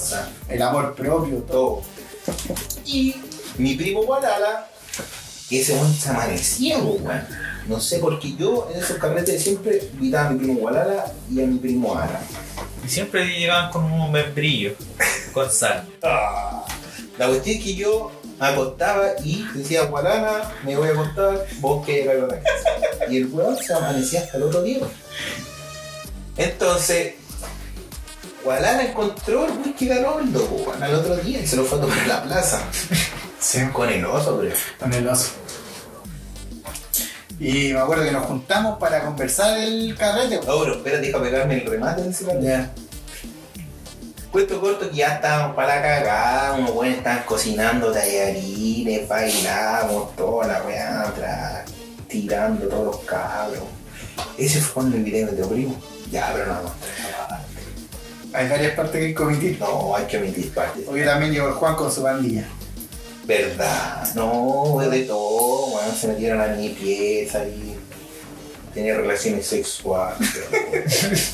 [0.50, 1.84] el amor propio, todo.
[2.84, 3.16] Y
[3.60, 4.68] mi primo Gualala,
[5.50, 7.28] que ese weón se amanecía, weón.
[7.68, 11.46] No sé, porque yo en esos carretes siempre invitaba a mi primo Gualala y a
[11.46, 12.20] mi primo Ala.
[12.84, 14.74] Y siempre llegaban con un membrillo,
[15.32, 15.88] con sal.
[16.02, 18.12] La cuestión es que yo
[18.44, 23.08] me acostaba y decía, Gualala, me voy a acostar, vos que a la casa.
[23.10, 24.80] Y el weón se amanecía hasta el otro día.
[26.36, 27.14] Entonces,
[28.44, 31.78] Gualala encontró el whisky de Arnoldo, po, weón, al otro día y se lo fue
[31.78, 32.62] a tomar a la plaza.
[33.40, 34.54] Sí, Con el oso, creo.
[34.80, 35.30] con el oso.
[37.40, 40.42] Y me acuerdo que nos juntamos para conversar el carrete.
[40.46, 42.46] No, pero espérate, deja pegarme el remate en ese carrete.
[42.46, 42.72] Ya.
[44.34, 50.48] Cuento corto que ya estábamos para la cagada, unos buenos estaban cocinando tallarines, bailamos, toda
[50.48, 51.66] la weá atrás,
[52.08, 53.62] tirando todos los cabros.
[54.36, 55.76] Ese fue cuando el video de tu primo.
[56.10, 57.62] Ya, pero no parte.
[58.34, 59.60] Hay varias partes que hay que omitir.
[59.60, 60.84] No, hay que omitir partes.
[60.88, 62.48] Hoy también llegó el Juan con su bandilla.
[63.28, 67.76] Verdad, no, fue de todo, se metieron a mi pieza y
[68.74, 70.28] tenía relaciones sexuales.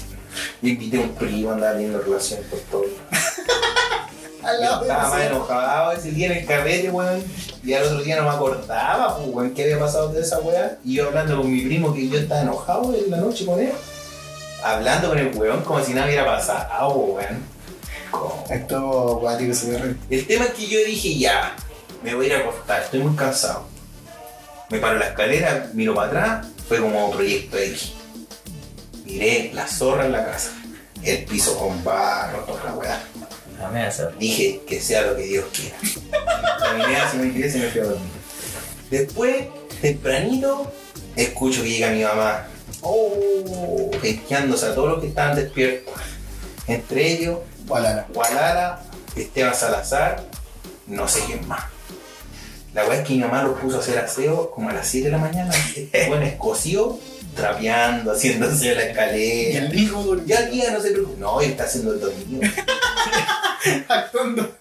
[0.62, 2.86] Yo invité a un primo a andar viendo relaciones por todo.
[4.82, 7.24] Estaba más enojado ese día en el carrete, weón.
[7.64, 10.78] Y al otro día no me acordaba, pues, weón, qué había pasado de esa weá.
[10.84, 13.72] Y yo hablando con mi primo que yo estaba enojado en la noche con él.
[14.64, 17.44] Hablando con el weón como si nada hubiera pasado, weón.
[18.12, 21.56] Como- Esto guático se ve El tema es que yo dije, ya,
[22.04, 23.66] me voy a ir a acostar, estoy muy cansado.
[24.70, 27.94] Me paro en la escalera, miro para atrás, fue como proyecto X.
[29.10, 30.52] Miré la zorra en la casa,
[31.04, 33.02] el piso con barro, toda la weá.
[34.20, 35.78] Dije que sea lo que Dios quiera.
[36.62, 38.10] Terminé así me quedé y me fui a dormir.
[38.90, 39.46] Después,
[39.82, 40.72] tempranito,
[41.16, 42.48] escucho que llega mi mamá.
[42.82, 45.94] Oh, pesqueándose a todos los que estaban despiertos.
[46.68, 48.08] Entre ellos, Gualara.
[48.14, 48.82] Gualara,
[49.16, 50.24] Esteban Salazar,
[50.88, 51.64] no sé quién más.
[52.74, 55.08] La weá es que mi mamá lo puso a hacer aseo como a las 7
[55.08, 55.52] de la mañana.
[55.94, 57.00] Weón escoció,
[57.40, 59.66] trapeando, haciéndose la Y escalera.
[59.66, 61.20] el hijo durmió Ya el día no se preocupe.
[61.20, 62.50] No, él está haciendo el dominio.
[63.88, 64.56] actuando.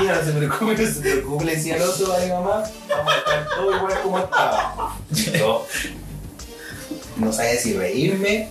[0.00, 3.12] Mira, no se preocupe, no se preocupe, le decía el oso a mi mamá, vamos
[3.14, 4.96] a estar todo igual como estaba.
[5.38, 5.66] Yo,
[7.16, 8.48] no sabía si reírme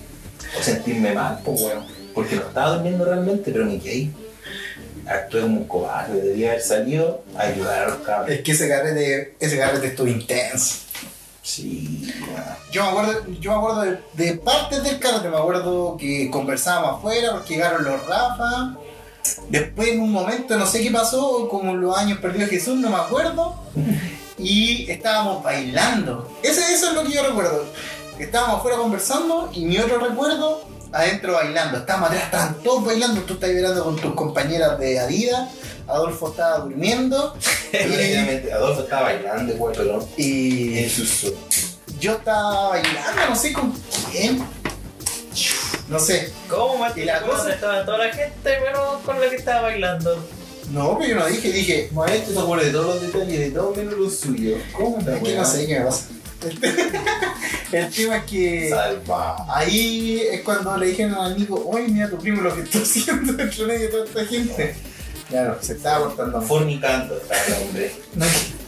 [0.58, 1.86] o sentirme mal, pues bueno.
[2.14, 4.14] Porque no estaba durmiendo realmente, pero ni que ahí.
[5.06, 8.30] Actué como un cobarde, debía haber salido a ayudar a los cabros.
[8.30, 10.76] Es que ese carrete, ese carrete estuvo intenso.
[11.42, 12.12] Sí.
[12.70, 16.98] Yo me acuerdo, yo me acuerdo de, de partes del carrete, me acuerdo que conversábamos
[16.98, 18.74] afuera porque llegaron los Rafa.
[19.48, 22.96] Después en un momento, no sé qué pasó, como los años perdidos Jesús, no me
[22.96, 23.54] acuerdo.
[24.38, 26.30] Y estábamos bailando.
[26.42, 27.64] Eso es lo que yo recuerdo.
[28.18, 31.78] Estábamos afuera conversando y mi otro recuerdo, adentro bailando.
[31.78, 33.20] Estábamos atrás, estaban todos bailando.
[33.22, 35.48] Tú estás bailando con tus compañeras de Adidas.
[35.86, 37.36] Adolfo estaba durmiendo.
[37.72, 41.34] y, Adolfo estaba bailando igual, pero y en su su-
[41.98, 43.72] yo estaba bailando, no sé con
[44.10, 44.42] quién.
[45.88, 46.32] No sé.
[46.48, 47.00] ¿Cómo, Mati?
[47.00, 50.24] Y la cosa- estaba toda la gente, pero con la que estaba bailando.
[50.70, 53.74] No, pero yo no dije, dije, Maestro se acuerda de todos los detalles, de todo
[53.74, 54.60] menos los suyos.
[54.72, 56.04] ¿Cómo te es que no sé qué me pasa.
[57.72, 59.46] El tema es que Salva.
[59.54, 63.32] ahí es cuando le dijeron al Nico, oye, mira tu primo lo que está haciendo
[63.32, 64.74] dentro de toda esta gente.
[65.28, 66.42] Claro, se estaba cortando.
[66.42, 67.92] Fornicando estaba el hombre.
[68.14, 68.26] No,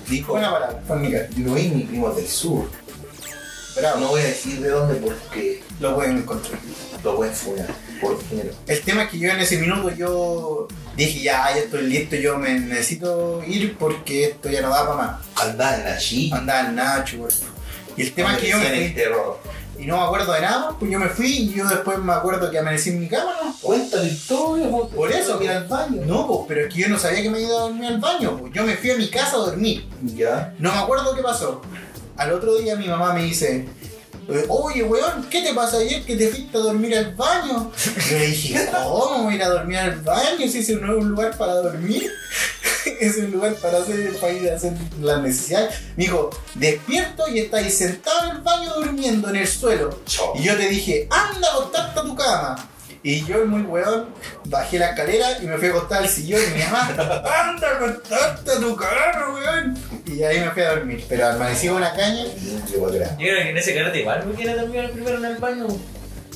[0.08, 1.28] Dijo, buena palabra, fornicar.
[1.37, 2.70] Luis, mi primo del sur.
[3.74, 6.61] Bravo, No voy a decir de dónde porque lo pueden encontrar.
[7.02, 7.66] lo pueden funar
[8.00, 8.50] por género.
[8.66, 12.37] El tema es que yo en ese minuto yo dije, ya, ya estoy listo, yo
[12.38, 15.26] me necesito ir porque esto ya no da para más.
[15.37, 16.37] Andaba en la chica.
[16.37, 17.32] Andaba el Nacho, güey.
[17.96, 19.38] Y el tema es que yo me fui, terror.
[19.78, 22.50] y no me acuerdo de nada, pues yo me fui y yo después me acuerdo
[22.50, 23.52] que amanecí en mi cama, ¿no?
[23.74, 24.88] La historia, po.
[24.88, 26.02] Por eso, mira al baño.
[26.07, 28.37] No, pues, pero es que yo no sabía que me iba a dormir al baño,
[28.38, 28.52] pues.
[28.52, 29.87] Yo me fui a mi casa a dormir.
[30.02, 30.55] Ya.
[30.59, 31.62] No me acuerdo qué pasó.
[32.16, 33.66] Al otro día mi mamá me dice,
[34.48, 37.70] oye, weón, ¿qué te pasa ayer que te fuiste a dormir al baño?
[38.10, 40.98] Yo le dije, ¿cómo voy a ir a dormir al baño si ese no es
[40.98, 42.10] un lugar para dormir?
[43.00, 45.74] es un lugar para, hacer, para ir a hacer las necesidades.
[45.96, 49.98] Me dijo, despierto y estáis sentado en el baño durmiendo en el suelo.
[50.34, 52.68] Y yo te dije, anda a acostarte a tu cama.
[53.04, 54.06] Y yo, muy weón,
[54.44, 56.88] bajé la escalera y me fui a acostar al sillón y mi mamá,
[57.48, 59.78] anda a acostarte a tu cama, weón.
[60.06, 61.04] Y ahí me fui a dormir.
[61.08, 62.24] Pero amanecí con una caña.
[62.40, 63.10] Limpio para atrás.
[63.12, 65.66] Yo creo que en ese carrete igual me quiere dormir primero en el baño.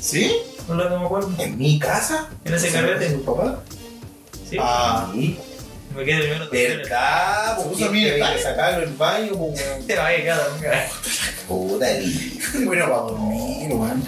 [0.00, 0.36] ¿Sí?
[0.66, 1.30] No lo que me acuerdo.
[1.38, 2.28] ¿En mi casa?
[2.44, 3.10] En ese ¿Se carrete.
[3.12, 3.60] su papá?
[4.50, 4.56] Sí.
[4.60, 5.38] Ah, Sí.
[5.94, 7.56] Me quedé dormido en otro ¿Verdad?
[7.56, 8.38] ¿Se ¿Por puso qué a en el te baño?
[8.42, 9.32] sacarlo del baño?
[9.34, 9.86] weón?
[9.86, 10.72] Te había quedado dormido.
[11.48, 11.86] Puta
[12.66, 14.02] bueno, para dormir, weón.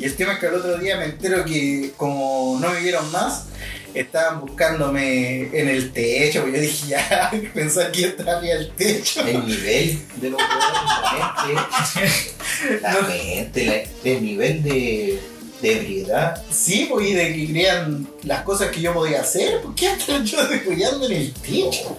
[0.00, 3.12] Y el tema es que el otro día me entero que como no me vieron
[3.12, 3.44] más,
[3.92, 6.48] estaban buscándome en el techo.
[6.48, 9.20] Yo dije, ya, pensar que yo estaba arriba del techo.
[9.20, 12.34] El nivel de los weones,
[12.80, 13.88] la mente.
[14.02, 15.20] La el nivel de,
[15.60, 16.42] de ebriedad.
[16.50, 19.60] Sí, pues, y de que creían las cosas que yo podía hacer.
[19.60, 19.90] ¿Por qué
[20.24, 21.98] yo descuidando en el techo?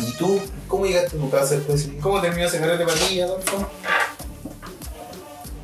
[0.00, 1.88] ¿Y tú cómo llegaste a tu casa después?
[2.00, 3.70] ¿Cómo terminó ese carrete para ti, Adolfo?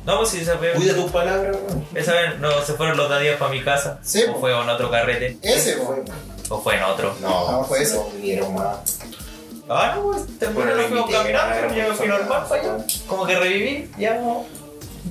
[0.05, 0.75] No, pues si esa vez.
[0.75, 1.85] Cuida tus palabras, weón.
[1.93, 3.99] Esa vez no se fueron los días para mi casa.
[4.01, 4.39] Sí, O po.
[4.39, 5.37] fue en otro carrete.
[5.41, 5.97] Ese, fue.
[6.03, 6.17] pues.
[6.49, 7.13] O fue en otro.
[7.21, 7.95] No, No, fue si ese.
[7.95, 8.99] No vinieron más.
[9.71, 12.61] Ah, no, pues Bueno, terminó, lo fuimos caminando, claro, yo me fui pues, normal para
[12.61, 12.77] allá.
[13.07, 14.45] Como que reviví, ya no.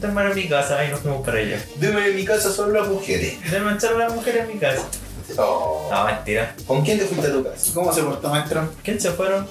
[0.00, 1.64] Terminé en mi casa y nos fuimos para allá.
[1.76, 3.50] Deme en mi casa solo las mujeres.
[3.50, 4.82] De manchar a la mujer en mi casa.
[5.36, 5.88] Oh.
[5.92, 6.54] No, mentira.
[6.66, 7.70] ¿Con quién te fuiste a tu casa?
[7.72, 8.68] ¿Cómo se portó, maestro?
[8.82, 9.46] ¿Quién se fueron?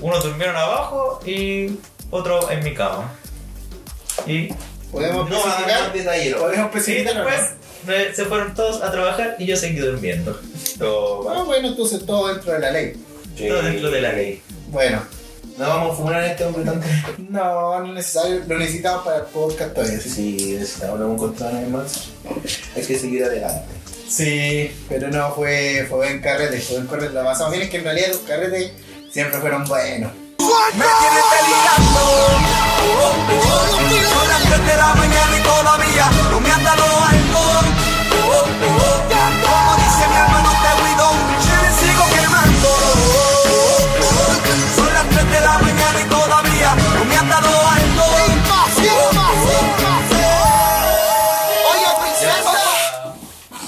[0.00, 1.78] Unos durmieron abajo y
[2.10, 3.12] otro en mi cama.
[4.26, 4.48] Y
[4.90, 5.92] ¿Podemos No, especificar?
[6.38, 7.14] ¿Podemos sí, no?
[7.14, 10.38] después se fueron todos a trabajar y yo seguí durmiendo.
[10.80, 12.96] Ah, bueno, entonces todo dentro de la ley.
[13.36, 14.42] Todo dentro de la ley.
[14.68, 15.02] Bueno,
[15.58, 16.86] No vamos a fumar a este hombre tanto.
[17.30, 19.98] no, no es necesario, lo necesitamos para el podcast todavía.
[20.00, 22.08] Sí, Si necesitamos un control más,
[22.76, 23.64] hay que seguir adelante.
[24.08, 27.14] Sí, pero no, fue, fue buen carrete, fue buen carrete.
[27.14, 28.72] Lo pasamos bien es que en realidad los carretes
[29.10, 30.12] siempre fueron buenos.
[30.42, 32.02] Me tienes delirando.
[34.10, 37.42] Son las 3 de la mañana y todavía no me han dado algo.
[38.26, 38.98] Oh, oh, oh.
[39.46, 41.06] Como dice mi hermano te cuido,
[41.46, 42.70] yo le sigo quemando.
[44.74, 47.48] Son las 3 de la mañana y todavía no me han dado.
[51.70, 52.52] Oye, princesa.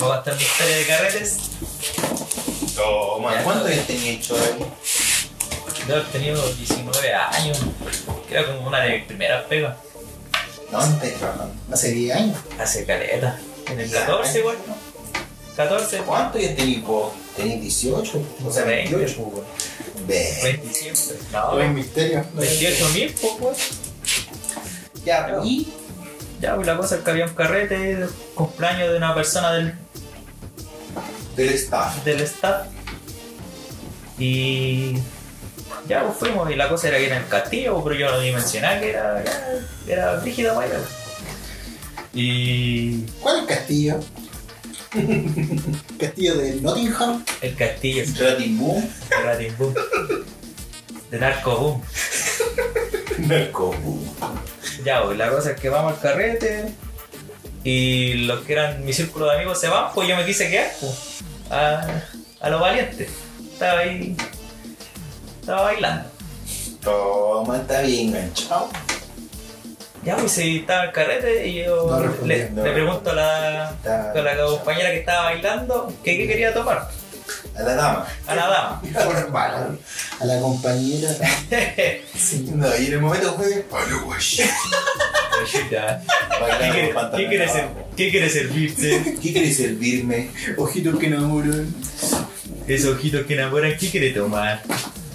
[0.02, 1.36] ¿Va a mi historia de carretes?
[2.74, 4.66] Toma, ¿cuánto años tenía hecho ahí?
[5.86, 7.58] Debo haber tenido 19 años.
[8.28, 9.76] Que era como una de mis primeras pegas.
[10.70, 11.54] ¿Dónde estás trabajando?
[11.72, 12.38] Hace 10 años.
[12.58, 13.38] Hace caleta.
[13.70, 14.00] En el Ya.
[14.06, 14.76] 14 igual, ¿no?
[15.56, 17.12] 14, ¿Cuánto ya tenías vos?
[17.36, 18.22] ¿Tenías 18?
[18.44, 19.22] O sea, 20, 28.
[19.22, 20.06] pues, weón.
[20.08, 20.38] Ve.
[20.42, 21.16] 20 siempre.
[21.32, 22.24] No, Buen misterio.
[22.34, 23.58] 28 mil, pues.
[25.04, 25.72] Ya, y
[26.40, 29.74] Ya, pues la cosa es que había un carrete de cumpleaños de una persona del,
[31.36, 32.02] del staff.
[32.04, 32.66] del staff.
[34.18, 34.98] Y
[35.88, 38.20] Ya, pues fuimos y la cosa era que era en el castillo, pero yo no
[38.20, 40.78] ni mencionaba que era, era, era brígida para allá.
[42.12, 44.00] Y ¿Cuál es el castillo?
[45.98, 47.24] ¿Castillo de Nottingham?
[47.40, 48.88] el castillo es Rotting Boom.
[49.10, 49.74] de Rating Boom.
[51.10, 51.82] De Narco Boom.
[53.28, 54.08] Narco Boom.
[54.84, 56.72] Ya, pues la cosa es que vamos al carrete
[57.64, 60.70] y los que eran mi círculo de amigos se van, pues yo me quise quedar,
[60.80, 62.02] pues, a,
[62.40, 63.08] a lo valiente.
[63.52, 64.16] Estaba ahí,
[65.44, 66.08] estaba bailando.
[66.82, 68.68] Toma, está bien enganchado.
[70.04, 74.14] Ya, pues sí, estaba el carrete y yo No le, pregunto a la, Está- a
[74.22, 76.88] la compañera que estaba bailando que qué quería tomar.
[77.56, 78.06] A la dama.
[78.26, 78.82] A la dama.
[79.04, 79.78] Formal.
[80.20, 81.08] A la compañera.
[82.18, 82.48] Sí.
[82.54, 83.50] No, y en el momento fue.
[83.70, 84.18] Palo, güey.
[85.70, 86.00] Ya.
[87.16, 89.16] ¿Qué quiere, ser- qué quiere servirse?
[89.22, 90.30] ¿Qué quiere servirme?
[90.56, 91.74] Ojitos que enamoran.
[92.68, 94.62] Esos ojitos que enamoran, ¿qué quiere tomar?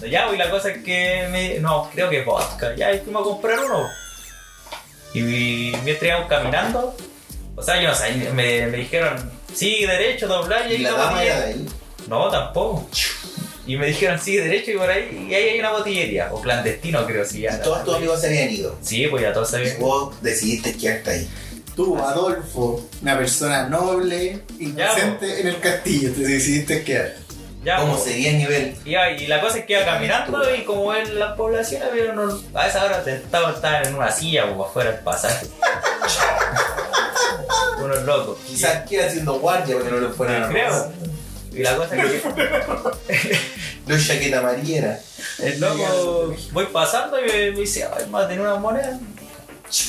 [0.07, 1.59] Ya, pues la cosa es que me.
[1.59, 2.75] No, creo que vodka.
[2.75, 3.87] Ya, y fuimos a comprar uno.
[5.13, 5.21] Y
[5.83, 6.95] mientras íbamos caminando,
[7.55, 10.91] o sea, yo no sé, me, me dijeron, sigue derecho, doblar y Y hay la
[10.91, 11.65] dama era de ahí.
[12.07, 12.87] No, tampoco.
[13.65, 16.33] Y me dijeron, sigue derecho y por ahí, y ahí hay una botillería.
[16.33, 17.41] O clandestino, creo, sí.
[17.41, 18.75] Ya, Todos tus amigos se habían ido.
[18.81, 19.79] Sí, pues ya todos sabían.
[19.79, 21.29] Vos decidiste quedarte ahí.
[21.75, 27.15] Tú, Adolfo, una persona noble, inocente en el castillo, te decidiste quedar.
[27.63, 28.75] Ya, ¿Cómo pues, sería el nivel?
[28.85, 32.43] iba- y la cosa es que iba caminando y como en la población había unos-
[32.53, 35.45] a esa hora estaba, estaba en una silla o afuera del pasaje.
[37.83, 38.37] unos locos.
[38.47, 40.91] Quizás quiera haciendo guardia porque no le fueran a creo.
[41.51, 43.39] Y la cosa es que
[43.87, 44.99] Los chaqueta amarillera.
[45.39, 48.99] el loco voy pasando y me, me dice, ay, más tener una moneda.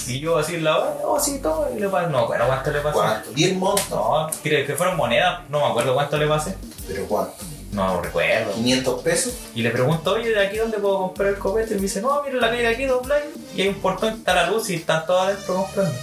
[0.08, 1.68] Y yo así en la hora, oh sí, toma.
[1.74, 2.94] Y le pasé, no, bueno, ¿cuánto le pasé?
[2.94, 3.30] ¿Cuánto?
[3.32, 3.88] ¿10 montos?
[3.90, 6.54] No, creo que fueron monedas, no me acuerdo cuánto le pasé.
[6.88, 7.34] ¿Pero cuánto?
[7.72, 8.52] No recuerdo.
[8.54, 9.34] ¿500 pesos?
[9.54, 11.74] Y le pregunto, oye, ¿de aquí dónde puedo comprar el copete?
[11.74, 13.26] Y me dice, no, mira la calle de aquí, dobláis.
[13.54, 15.94] Y hay un portón, está la luz y están todos adentro comprando.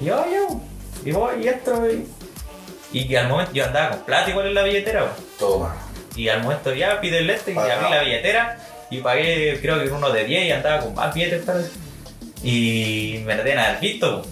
[0.00, 0.60] Y yo, yo,
[1.04, 2.06] y voy y entro y...
[2.90, 5.22] Y al momento yo andaba con plata igual en la billetera, po.
[5.38, 5.76] Toma.
[6.16, 8.58] Y al momento ya pide el este y abrí la billetera
[8.90, 11.70] y pagué creo que uno de 10 y andaba con más billetes parece.
[12.42, 14.22] Y me deben haber visto.
[14.22, 14.28] po.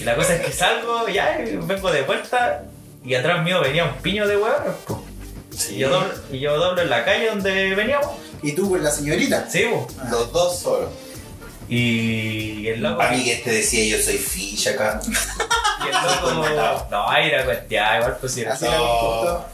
[0.00, 2.62] Y la cosa es que salgo, ya y vengo de vuelta
[3.04, 4.74] y atrás mío venía un piño de huevos.
[5.70, 8.08] Y yo, doblo, y yo doblo en la calle donde veníamos.
[8.42, 9.48] ¿Y tú con la señorita?
[9.50, 9.86] Sí, po.
[10.10, 10.90] Los dos solos.
[11.68, 13.02] Y el loco.
[13.02, 15.00] A mí que te decía yo soy ficha acá.
[15.84, 16.86] Y el loco.
[16.90, 19.44] No, era cuestión, igual pues era Así No.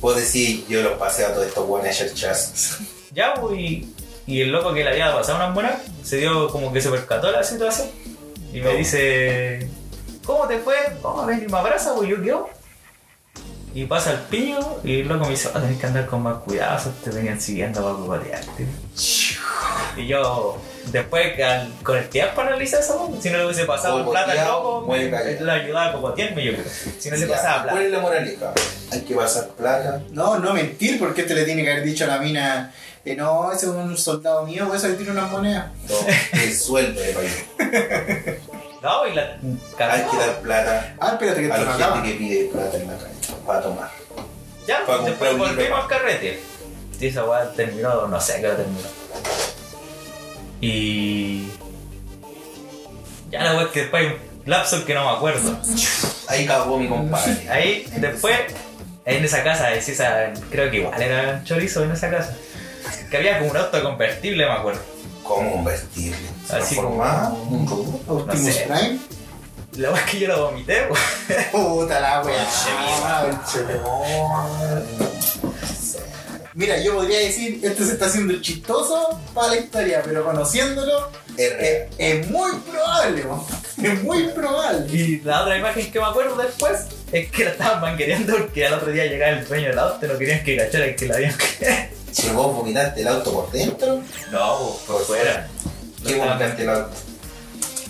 [0.00, 2.78] Vos decís, yo los pasé a todos estos buenos cherchas.
[3.12, 3.92] Ya, pues, y,
[4.28, 7.32] y el loco que le había pasado unas buenas se dio como que se percató
[7.32, 7.88] la situación
[8.52, 8.78] y me ¿Cómo?
[8.78, 9.68] dice:
[10.24, 10.76] ¿Cómo te fue?
[11.02, 11.92] ¿Cómo ven y me abraza?
[11.96, 12.48] Pues yo quedo.
[13.72, 16.38] Y pasa el piño y el loco me dice: oh, tenés que andar con más
[16.38, 18.66] cuidado, esos te venían siguiendo para cogotearte.
[19.96, 24.08] Y yo, después que al- con el tiempo analicé eso, si no le hubiese pasado
[24.10, 26.64] plata al loco, me, le ayudaba a cogotearme, yo creo.
[26.98, 27.84] Si no le Ya, pasaba ¿Cuál plata.
[27.86, 28.52] es la moraleja?
[28.92, 30.02] Hay que pasar plata.
[30.10, 32.72] No, no mentir, porque este le tiene que haber dicho a la mina,
[33.04, 35.66] eh, no, ese es un soldado mío, por eso le tiro unas monedas.
[35.88, 37.44] No, el sueldo de país.
[38.82, 41.96] No, y la Hay que dar plata Ah, espérate que esto no la acaba.
[41.96, 43.14] gente que pide plata en la calle
[43.46, 43.90] para tomar.
[44.66, 45.82] Ya, Para después comprar un libro volvimos más.
[45.82, 46.40] al carrete.
[46.98, 48.88] Sí, esa weá terminó, no sé a qué hora terminó.
[50.60, 51.48] Y.
[53.30, 54.18] Ya la weá es que después hay un
[54.50, 55.56] lapso que no me acuerdo.
[56.28, 57.36] Ahí cagó mi compadre.
[57.50, 58.36] Ahí, después,
[59.06, 62.36] ahí en esa casa, es esa, creo que igual era chorizo en esa casa.
[63.10, 64.80] Que había como un auto convertible, me acuerdo.
[65.34, 66.18] ¿Cómo un vestible?
[66.50, 66.88] Así como-
[67.50, 68.02] ¿Un robot?
[68.08, 68.64] Optimus sé.
[68.68, 68.98] Prime.
[69.76, 71.50] La weá es que yo la vomité, weón.
[71.86, 72.42] Puta la madre.
[76.54, 81.52] Mira, yo podría decir, este se está haciendo chistoso para la historia, pero conociéndolo, Es
[81.52, 83.46] eh, es muy probable, mo.
[83.82, 84.86] es muy probable.
[84.92, 86.80] Y la otra imagen que me acuerdo después
[87.12, 90.18] es que la estaban manguereando porque al otro día llegaba el dueño del auto no
[90.18, 91.34] querían que cachara que la habían
[92.12, 95.48] Si vos vomitaste el auto por dentro, No, por fuera.
[96.06, 96.90] ¿qué vomitaste el auto?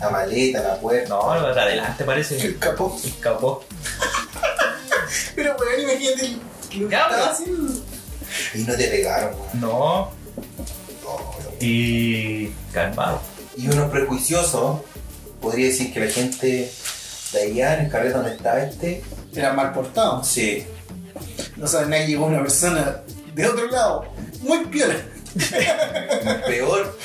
[0.00, 1.08] La maleta, la puerta.
[1.10, 2.40] No, lo de adelante parece.
[2.40, 2.98] El capó.
[3.04, 3.64] Escapó.
[5.34, 6.40] Pero weón, imagínate el-
[6.82, 7.72] lo que estaba haciendo.
[8.54, 9.60] Y no te pegaron, weón.
[9.60, 10.10] No.
[11.02, 12.48] No, Y.
[12.72, 13.20] calmado.
[13.56, 14.84] Y uno prejuicioso
[15.40, 16.72] podría decir que la gente
[17.32, 19.02] de allá en el carrete donde está este,
[19.34, 20.26] Eran mal portados.
[20.26, 20.64] sí,
[21.56, 23.00] No saben, ahí llegó una persona
[23.34, 24.96] de otro lado, muy piola.
[26.46, 26.98] peor,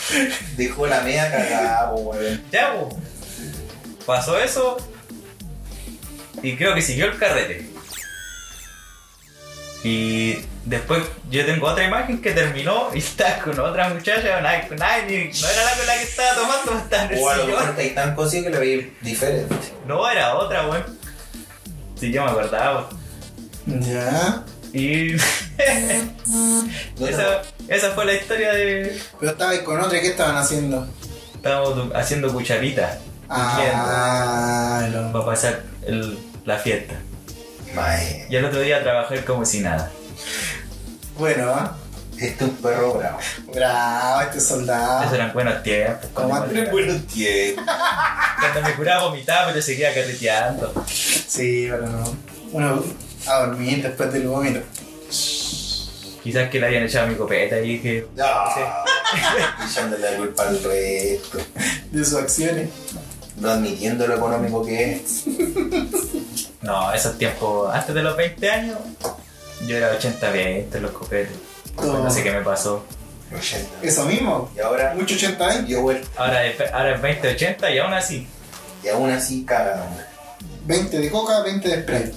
[0.57, 2.41] dejó la media cagada, weón.
[2.51, 2.97] Ya, po.
[4.05, 4.77] Pasó eso.
[6.41, 7.69] Y creo que siguió el carrete.
[9.83, 15.01] Y después yo tengo otra imagen que terminó y está con otra muchacha, nada, nada,
[15.03, 17.45] ni- no era la con la que estaba tomando, estaba en el O a lo
[17.45, 19.53] mejor tan cosido que lo veis diferente.
[19.85, 20.83] No, era otra, weón.
[21.99, 22.89] Sí, yo me acordaba.
[23.67, 24.43] Ya.
[24.75, 25.15] Y
[26.99, 28.99] No, esa, esa fue la historia de.
[29.19, 30.85] Pero estaba ahí con otra, ¿qué estaban haciendo?
[31.35, 32.97] Estábamos haciendo cucharitas.
[33.29, 36.95] Ah, lo- Para pasar el- la fiesta.
[38.29, 39.91] Y el otro día trabajé como si nada.
[41.17, 41.77] bueno, ¿ah?
[42.17, 43.19] este es un perro bravo.
[43.53, 45.01] bravo, este soldado.
[45.03, 46.09] Esos eran buenos tiempos.
[46.13, 47.65] Como Andrés, buenos tiempos.
[48.39, 50.85] cuando me curaba vomitaba, pero seguía carreteando.
[50.87, 52.15] Sí, pero no.
[52.53, 52.83] Uno
[53.27, 54.59] a dormir después del vómito.
[56.23, 58.07] Quizás que le habían echado mi copeta y que.
[58.15, 58.25] No.
[59.69, 61.37] Echándole la culpa al resto.
[61.91, 62.69] De sus acciones.
[63.37, 65.23] No admitiendo lo económico que es.
[66.61, 68.77] No, esos tiempos, antes de los 20 años,
[69.67, 71.35] yo era 80-20 en los copetes.
[71.77, 72.83] No sé qué me pasó.
[73.35, 73.69] 80.
[73.83, 74.49] Eso mismo.
[74.55, 75.67] Y ahora Mucho 80 años.
[75.67, 76.07] dio vuelta.
[76.15, 78.27] Ahora es, ahora es 20-80 y aún así.
[78.83, 79.85] Y aún así caga.
[80.65, 82.13] 20 de coca, 20 de spray.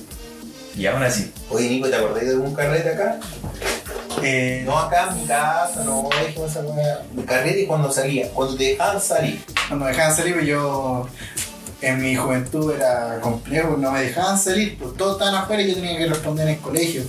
[0.78, 1.32] Y aún así.
[1.50, 3.18] Oye, Nico, ¿te acordás de algún carrete acá?
[4.22, 6.62] Eh, No acá en mi casa, no, déjame esa.
[7.12, 9.44] Mi carrete cuando salía, cuando te dejaban salir.
[9.66, 11.08] Cuando me dejaban salir, pues yo
[11.82, 15.74] en mi juventud era complejo, no me dejaban salir, pues todos estaban afuera y yo
[15.74, 17.02] tenía que responder en el colegio.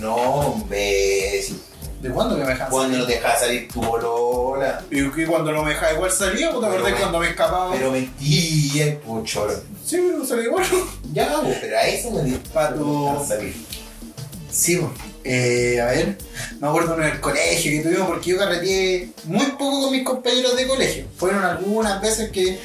[0.00, 1.60] No, imbécil.
[2.02, 3.06] ¿De cuándo que me dejaban Cuando no salir?
[3.06, 4.84] te dejaba salir tu bolola.
[4.90, 7.72] Y que cuando no me dejaba igual salía, te Pero acordás me- cuando me escapaba.
[7.72, 9.46] Pero mentía, pucho.
[9.86, 10.64] Sí, pero salía igual.
[11.12, 11.28] Ya,
[11.60, 13.54] pero a eso me dejaban salir.
[14.50, 14.80] Sí.
[15.24, 16.18] Eh, a ver,
[16.58, 20.56] me acuerdo en el colegio que tuvimos porque yo carreteé muy poco con mis compañeros
[20.56, 21.04] de colegio.
[21.16, 22.58] Fueron algunas veces que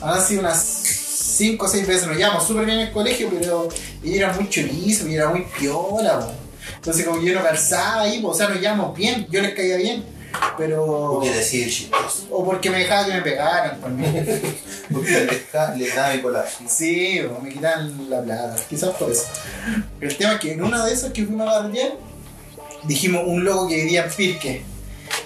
[0.00, 2.06] han sido unas 5 o 6 veces.
[2.08, 3.68] Nos llevamos súper bien en el colegio, pero
[4.02, 6.18] ella era muy chorizo y era muy piola.
[6.18, 6.32] po.
[6.80, 10.02] Entonces, como yo no calzaba ahí, o sea, nos llevamos bien, yo les caía bien,
[10.56, 11.10] pero.
[11.14, 12.26] Porque decía chistoso.
[12.30, 13.78] O porque me dejaba que me pegaran.
[13.96, 14.04] mí.
[14.92, 16.44] Porque le deja- le daba mi cola.
[16.66, 19.24] Sí, o me quitan la plata, quizás por eso.
[20.00, 21.92] El tema es que en una de esas que fuimos a bardear,
[22.84, 24.62] dijimos un loco que vivía en Pirque.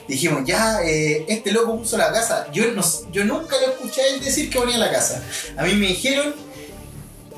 [0.07, 2.47] Dijimos, ya, eh, este loco puso la casa.
[2.53, 5.23] Yo, no, yo nunca lo escuché a él decir que ponía la casa.
[5.57, 6.35] A mí me dijeron,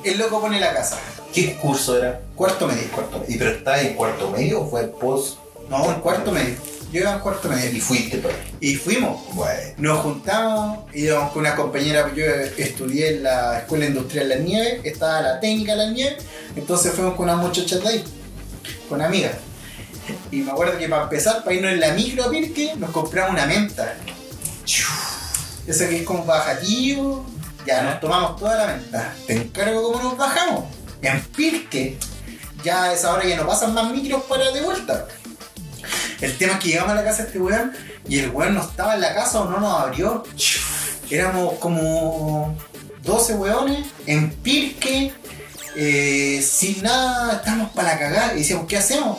[0.03, 0.99] el loco pone la casa.
[1.33, 2.21] ¿Qué curso era?
[2.35, 2.91] Cuarto medio.
[2.91, 3.35] Cuarto medio.
[3.35, 5.39] ¿Y pero estaba en cuarto medio o fue post?
[5.69, 6.55] No, en cuarto medio.
[6.93, 7.83] Yo iba en cuarto Y medio.
[7.83, 9.35] fuiste para Y fuimos.
[9.35, 9.73] Bueno.
[9.79, 15.21] Nos juntamos, íbamos con una compañera, yo estudié en la Escuela Industrial Las Nieves, estaba
[15.21, 16.25] la técnica Las Nieves,
[16.55, 18.05] entonces fuimos con unas muchachas de ahí,
[18.89, 19.33] con amigas.
[20.31, 23.33] Y me acuerdo que para empezar, para irnos en la micro a Pirque, nos compramos
[23.33, 23.95] una menta.
[25.67, 27.27] Esa que es como bajativo,
[27.67, 29.13] ya nos tomamos toda la menta.
[29.27, 30.65] Te encargo cómo nos bajamos.
[31.03, 31.99] En Pirque,
[32.65, 35.07] ya a esa hora ya no pasan más micros para de vuelta.
[36.21, 37.73] El tema es que llegamos a la casa de este weón
[38.09, 40.25] y el weón no estaba en la casa o no nos abrió.
[41.11, 42.57] Éramos como
[43.05, 45.13] 12 weones en Pirque,
[45.77, 49.19] eh, sin nada, estábamos para la cagada y decíamos, ¿qué hacemos?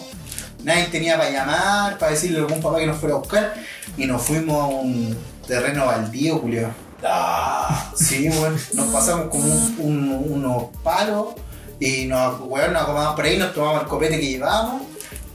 [0.64, 3.54] Nadie tenía para llamar, para decirle a algún papá que nos fuera a buscar
[3.96, 5.18] y nos fuimos a un
[5.48, 6.70] terreno baldío, Julio.
[7.04, 11.36] Ah, Sí, weón, nos pasamos como un- un- unos palos
[11.80, 14.82] y nos, weón, nos acomodamos por ahí, nos tomamos el copete que llevábamos,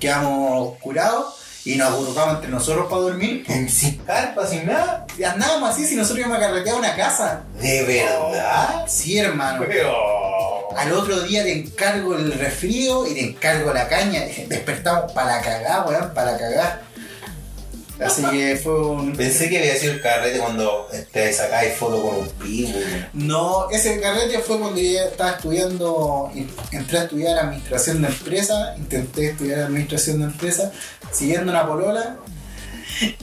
[0.00, 3.44] quedamos curados y nos agrucamos entre nosotros para dormir.
[3.68, 5.06] sin carpa, sin nada.
[5.16, 7.42] Y andábamos así si nosotros íbamos a carretear una casa.
[7.60, 8.84] ¿De verdad?
[8.88, 9.64] Sí, hermano.
[9.66, 9.92] Pero...
[10.76, 14.22] Al otro día te encargo el resfrío y te encargo la caña.
[14.48, 16.82] Despertamos para la cagada, weón, para la cagada.
[18.04, 19.16] Así que fue un.
[19.16, 22.78] Pensé que había sido el carrete cuando te sacáis foto con un pibu.
[23.12, 26.30] No, ese carrete fue cuando yo estaba estudiando,
[26.72, 30.72] entré a estudiar administración de empresa, intenté estudiar administración de empresa,
[31.12, 32.18] siguiendo una polola,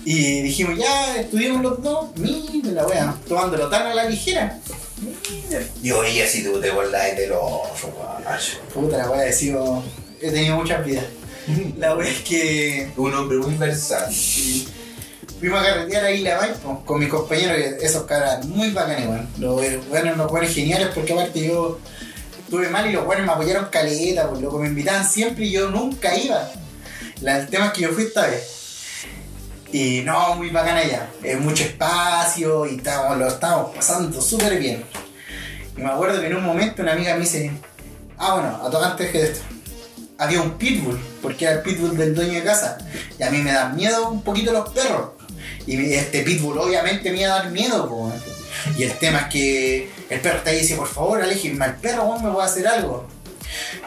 [0.06, 4.60] y dijimos, ya, estudiamos los dos, mire la wea, tomándolo tan a la ligera.
[5.82, 8.58] Yo veía si tú te acordás de los guacho.
[8.74, 9.84] Puta la wea, he sido,
[10.22, 11.06] he tenido muchas vidas.
[11.78, 14.68] La wea es que Un hombre muy versátil.
[15.40, 19.28] fuimos a carretear a Isla Maipo con mis compañeros, esos caras muy bacanes, weón.
[19.40, 21.80] Los buenos, los buenos geniales, porque aparte yo
[22.44, 25.70] estuve mal y los buenos me apoyaron caleta, pues loco, me invitaban siempre y yo
[25.70, 26.50] nunca iba.
[27.22, 28.56] La- el tema es que yo fui esta vez.
[29.72, 31.10] Y no, muy bacana allá.
[31.40, 34.84] Mucho espacio y estábamos, lo estábamos pasando súper bien.
[35.78, 37.52] Y me acuerdo que en un momento una amiga me dice,
[38.18, 39.42] ah bueno, a tocar antes de esto.
[40.20, 42.78] Había un pitbull, porque era el pitbull del dueño de casa.
[43.18, 45.12] Y a mí me dan miedo un poquito los perros.
[45.66, 48.12] Y este pitbull obviamente me iba a dar miedo, po.
[48.78, 51.78] Y el tema es que el perro está ahí y dice, por favor, aléjenme al
[51.78, 53.08] perro, weón, me voy a hacer algo.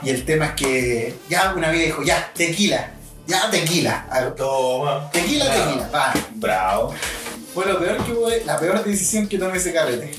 [0.02, 2.92] Y el tema es que ya una amiga dijo, ya, tequila,
[3.26, 4.06] ya tequila.
[4.36, 5.10] Toma.
[5.12, 5.64] Tequila, Bravo.
[5.64, 6.14] tequila, va.
[6.34, 6.94] Bravo.
[7.54, 10.14] Fue lo peor que hubo, la peor decisión que tomé ese carrete.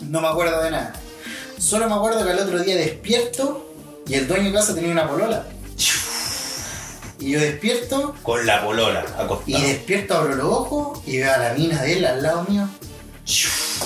[0.00, 0.94] No me acuerdo de nada.
[1.58, 3.71] Solo me acuerdo que al otro día despierto
[4.12, 5.46] y el dueño de casa tenía una polola.
[7.18, 9.64] Y yo despierto Con la polola y acostada.
[9.64, 12.68] despierto, abro los ojos y veo a la mina de él al lado mío.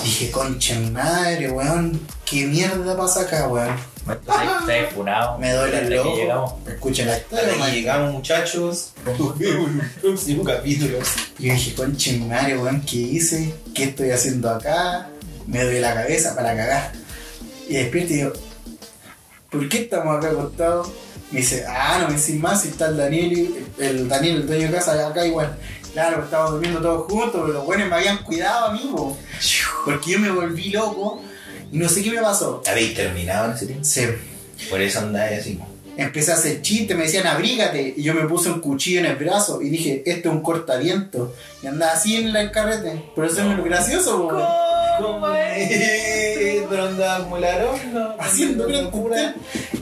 [0.03, 3.73] Dije, concha mi madre, weón, ¿qué mierda pasa acá, weón?
[4.09, 5.37] Está funado.
[5.37, 6.59] Me duele el ojo.
[6.67, 8.91] Escuchen la historia, llegamos, muchachos.
[9.05, 10.97] Nos vemos en un próximo capítulo.
[11.39, 13.53] Y yo dije, concha mi madre, weón, ¿qué hice?
[13.73, 15.07] ¿Qué estoy haciendo acá?
[15.45, 16.91] Me duele la cabeza para cagar.
[17.69, 18.33] Y despierto y digo,
[19.49, 20.89] ¿por qué estamos acá acostados?
[21.31, 24.47] Me dice, ah, no me decís más si está el Daniel, y- el Daniel, el
[24.47, 25.57] dueño de casa, acá igual.
[25.93, 29.17] Claro, estábamos durmiendo todos juntos, pero los buenos me habían cuidado a mí, po.
[29.85, 31.21] Porque yo me volví loco
[31.71, 32.61] y no sé qué me pasó.
[32.67, 33.83] ¿Habéis terminado en ese tiempo?
[33.83, 34.17] Se,
[34.69, 35.59] Por eso andáis así.
[35.97, 39.15] empecé a hacer chistes, me decían abrígate, y yo me puse un cuchillo en el
[39.15, 41.33] brazo y dije, esto es un cortaviento.
[41.63, 43.03] Y andaba así en el carrete.
[43.15, 44.37] Por eso es lo gracioso, po.
[46.69, 48.15] Pero andaba como la ronda.
[48.19, 48.89] haciendo gran.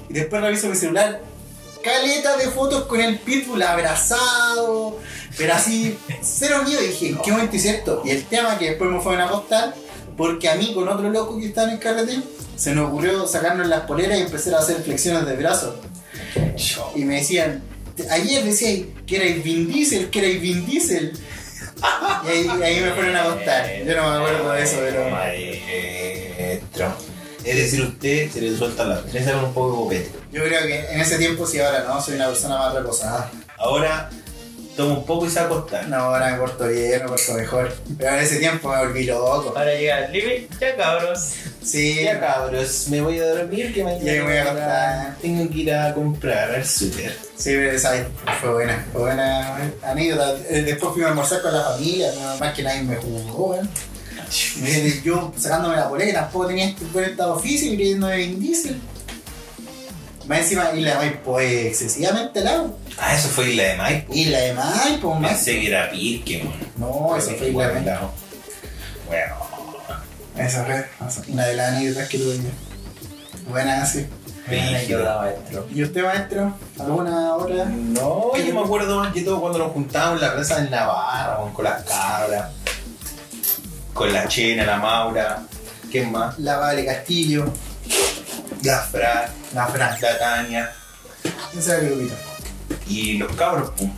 [0.10, 1.22] Y después reviso mi celular.
[1.84, 5.00] Caleta de fotos con el pitbull abrazado.
[5.38, 6.82] Pero así, cero miedo.
[6.84, 8.02] Y dije, ¿en qué momento hice esto?
[8.06, 9.74] Y el tema que después me fueron a acostar,
[10.18, 12.20] porque a mí con otro loco que estaba en el carrete,
[12.56, 15.76] se nos ocurrió sacarnos las poleras y empezar a hacer flexiones de brazos.
[16.96, 17.64] Y me decían,
[18.10, 21.14] ayer decíais que erais Vin Diesel, que erais Vin Diesel.
[22.26, 23.84] Y ahí, ahí me fueron a acostar.
[23.84, 25.10] Yo no me acuerdo de eso, pero.
[25.10, 26.94] Maestro.
[27.44, 30.12] Es decir, usted se le suelta la con un poco de copete.
[30.32, 33.30] Yo creo que en ese tiempo sí, ahora no, soy una persona más reposada.
[33.58, 34.10] Ahora
[34.76, 35.88] toma un poco y se va a acostar.
[35.88, 37.76] No, ahora me porto bien, me porto mejor.
[37.98, 39.54] Pero en ese tiempo me volví loco.
[39.56, 41.34] Ahora llega el living, ya cabros.
[41.66, 45.18] Sí, Ya cabros, me voy a dormir que mañana Ya me voy a acostar.
[45.22, 47.12] tengo que ir a comprar al súper.
[47.38, 47.92] sí, pero esa
[48.40, 50.36] fue buena, fue buena anécdota.
[50.50, 53.70] Eh, Después fui a almorzar con la familia, no, más que nadie me jugó, weón.
[55.04, 57.76] Yo sacándome la polera, tampoco tenía este buen estado físico
[58.08, 58.80] de Vin Diesel.
[60.28, 62.78] Más encima, Isla de Maipo es excesivamente largo.
[62.98, 64.14] Ah, eso fue Isla de Maipo.
[64.14, 65.32] Isla de Maipo, más.
[65.34, 66.54] Pensé que era Pirque, man.
[66.78, 68.12] No, eso fue Isla de Maipo.
[69.08, 69.36] Bueno,
[70.38, 70.86] Esa fue
[71.30, 73.50] una de las anécdotas que tuve yo.
[73.50, 74.06] Buena, sí.
[74.48, 75.68] Anécdota, maestro.
[75.74, 76.54] ¿Y usted, maestro?
[76.80, 77.66] ¿Alguna hora?
[77.66, 81.38] no, yo me acuerdo más que todo cuando nos juntábamos en la plaza del Navarra,
[81.54, 82.52] con las cabras,
[83.94, 85.42] con la Chena, la Maura,
[85.92, 86.38] ¿quién más?
[86.40, 87.52] La Vale Castillo.
[88.64, 90.00] La Fra, La Fran.
[90.02, 90.74] la Tania
[91.56, 92.16] era grupito.
[92.88, 93.92] y los cabros, pum.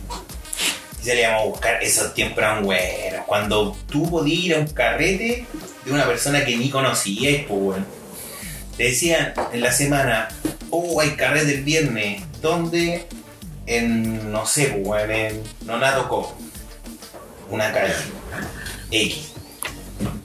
[1.02, 3.24] Y salíamos a buscar esos tiempos eran buenos.
[3.26, 5.46] Cuando tú podías ir a un carrete
[5.88, 7.86] de una persona que ni conocías, pues bueno.
[8.76, 10.28] Te decían en la semana,
[10.70, 12.22] oh, hay carrete el viernes.
[12.40, 13.06] ¿Dónde?
[13.66, 16.36] En, no sé, pues bueno, en Nonato.
[17.50, 17.94] Una calle.
[18.90, 19.32] X.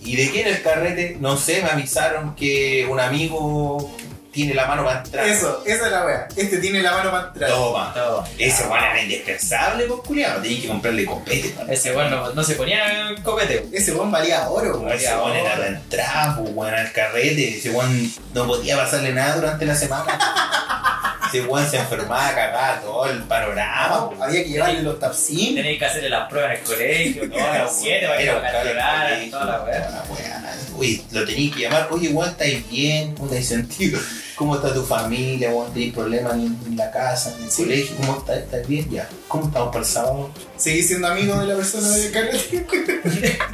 [0.02, 1.18] ¿Y de quién el carrete?
[1.20, 3.96] No sé, me avisaron que un amigo
[4.34, 5.28] tiene la mano para entrar.
[5.28, 6.28] Eso, esa es la wea.
[6.36, 7.50] Este tiene la mano para entrar.
[7.52, 7.94] Toma.
[7.94, 8.26] Todo.
[8.38, 10.42] Ese weón era indispensable, pues culiado.
[10.42, 11.54] Tenías que comprarle copete.
[11.56, 11.70] man.
[11.70, 13.68] Ese weón no, no se ponía copete.
[13.72, 14.92] Ese weón valía oro, weón.
[14.92, 17.58] Ese weón era la entrada, pues weón, al carrete.
[17.58, 20.20] Ese weón no podía pasarle nada durante la semana.
[21.30, 24.10] Ese weón se enfermaba, cagaba todo el panorama.
[24.20, 25.56] Había que llevarle los tapsin.
[25.56, 29.32] Tenéis que hacerle las pruebas en el colegio, todas las siete para que lo colegio,
[29.32, 29.80] toda la weá.
[29.80, 30.56] toda la weá.
[30.76, 31.88] Uy, lo tenías que llamar.
[31.92, 33.14] Oye, weón, ¿estáis bien?
[33.16, 34.00] ¿Cómo estáis sentido?
[34.36, 35.52] ¿Cómo está tu familia?
[35.74, 37.64] ¿Tenéis problemas en, en la casa, en el Sí.
[37.64, 37.96] colegio?
[37.98, 38.38] ¿Cómo estás?
[38.38, 38.90] ¿Estás bien?
[38.90, 39.08] Ya.
[39.28, 40.32] ¿Cómo estamos para el sábado?
[40.58, 43.38] Seguí siendo amigo de la persona del carrete.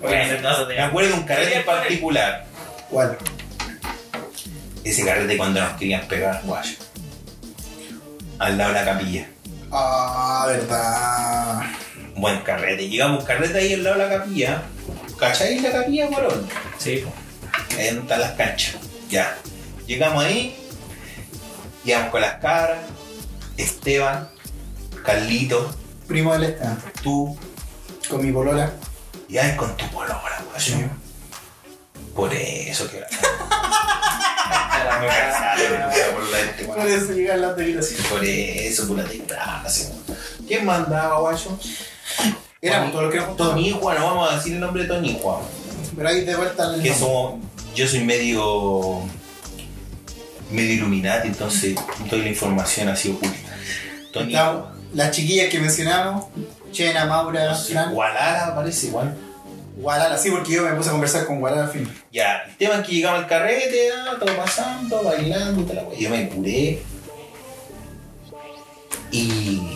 [0.00, 2.46] Bueno, no, Me acuerdo de un carrete en particular.
[2.90, 3.16] ¿Cuál?
[4.84, 6.76] Ese carrete cuando nos querían pegar, guayo.
[8.38, 9.26] Al lado de la capilla.
[9.72, 11.62] Ah, verdad.
[12.14, 12.88] Buen carrete.
[12.88, 14.62] Llegamos un carrete ahí al lado de la capilla.
[15.18, 16.46] ¿Cachai la capilla, morón?
[16.78, 17.02] Sí.
[17.76, 18.76] Ahí están las canchas.
[19.08, 19.38] Ya.
[19.86, 20.56] Llegamos ahí.
[21.84, 22.78] Llegamos con las cabras.
[23.56, 24.28] Esteban.
[25.04, 25.74] Carlito.
[26.06, 26.82] Primo del Esteban.
[27.02, 27.36] Tú.
[28.08, 28.72] Con mi polola.
[29.28, 30.76] Y ahí con tu polola, guayo.
[32.14, 33.02] Por eso que...
[36.66, 37.54] Por eso llegan las.
[38.08, 39.90] Por eso, por la desgracia.
[40.46, 41.58] ¿Quién mandaba, guayo?
[42.60, 45.42] Éramos todos los que no vamos a decir el nombre de Toñihua.
[45.94, 47.40] Pero ahí de vuelta al Que somos.
[47.76, 49.00] Yo soy medio.
[50.50, 51.74] medio Illuminati, entonces
[52.10, 53.36] doy la información así oculta.
[54.12, 54.40] Toñihua.
[54.40, 56.26] Estábamos- Las chiquillas que mencionamos,
[56.72, 57.92] Chena, Maura, sé, Fran.
[58.54, 59.14] Parece igual.
[59.76, 61.86] Gualala, sí, porque yo me puse a conversar con Gualala al fin.
[62.10, 65.98] Ya, el tema es que llegamos al carrete, ah, todo pasando, bailando, y wea.
[65.98, 66.82] Yo me curé.
[69.10, 69.75] Y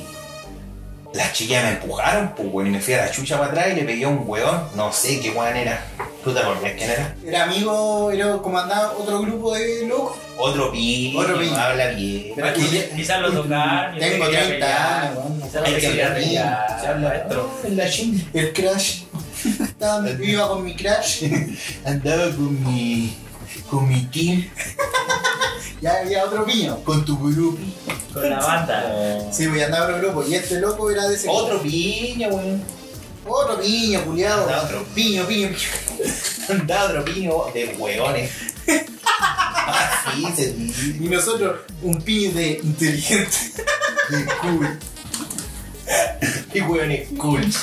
[1.15, 3.75] las chicas me empujaron, pues bueno, y me fui a la chucha para atrás y
[3.77, 4.61] le pegué a un weón.
[4.77, 5.85] No sé qué weón era.
[6.23, 7.15] ¿Tú te acordás quién era?
[7.25, 10.17] Era amigo, era comandaba otro grupo de locos.
[10.37, 11.57] Otro piño, Otro piño.
[11.57, 12.33] habla bien.
[12.37, 12.53] Pero
[12.97, 13.99] Quizás lo tocaron.
[13.99, 15.03] Tengo él quería 30 pelear.
[15.03, 15.41] años, weón.
[15.43, 17.27] Quizás Hay lo se habla
[17.71, 18.23] la chinga.
[18.35, 19.03] El crash.
[19.63, 21.25] Estaba, iba con mi crash.
[21.85, 23.17] Andaba con mi.
[23.71, 24.49] con mi team,
[25.81, 26.79] Ya había otro piño.
[26.85, 27.59] con tu grupo.
[28.13, 29.33] Con la banda.
[29.33, 30.25] Sí, pues andaba otro grupo.
[30.29, 31.29] Y este loco era de ese.
[31.29, 32.63] Otro piña, weón.
[33.27, 34.43] Otro piño, culiado.
[34.43, 34.85] Andaba otro.
[34.95, 36.13] Piño, piño, piño.
[36.49, 38.31] Andaba otro piño de hueones.
[39.67, 40.97] Así se dice.
[41.01, 43.37] Y nosotros, un piño de inteligente.
[44.11, 44.79] De cool.
[46.53, 47.47] Qué hueones cool.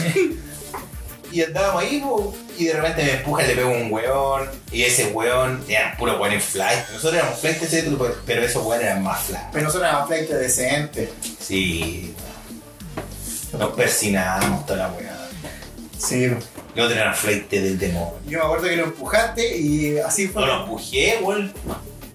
[1.30, 4.50] Y andábamos ahí, po, y de repente me empuja y le pego un hueón.
[4.72, 6.76] Y ese hueón era puro hueón en fly.
[6.94, 7.92] Nosotros éramos flight, ese,
[8.26, 9.40] pero esos hueones eran más fly.
[9.52, 11.12] Pero nosotros éramos flight decente.
[11.40, 12.14] Sí.
[13.58, 15.18] Nos persinamos toda la weá.
[15.98, 16.32] Sí.
[16.76, 18.20] Y otros eran flight del demonio.
[18.28, 20.42] Yo me acuerdo que lo empujaste y así fue.
[20.42, 21.54] No lo empujé, weón.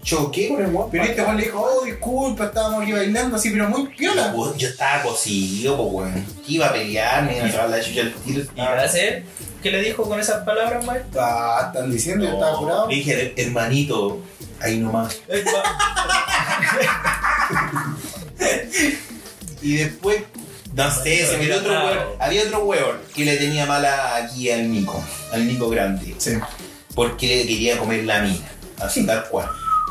[0.03, 0.91] Choqué con el weón.
[0.91, 4.33] Pero este Juan le dijo, oh, disculpa, estábamos aquí bailando así, pero muy piola.
[4.33, 6.27] Yo, yo estaba cosido, pues weón.
[6.49, 8.43] Iba a pelear, me iba a llevar la chucha al tiro.
[8.43, 11.21] ¿Y qué le dijo con esas palabras, maestro?
[11.23, 12.89] Ah, están diciendo, yo estaba curado.
[12.89, 14.21] Le dije, hermanito,
[14.61, 15.21] ahí nomás.
[19.63, 20.25] Y después,
[20.75, 22.09] no sé, se metió otro hueón.
[22.19, 25.01] Había otro hueón que le tenía mala aquí al Nico,
[25.33, 26.17] al Nico grande.
[26.19, 26.33] Sí,
[26.97, 28.51] Porque le quería comer la mina,
[28.81, 29.49] así tal cual.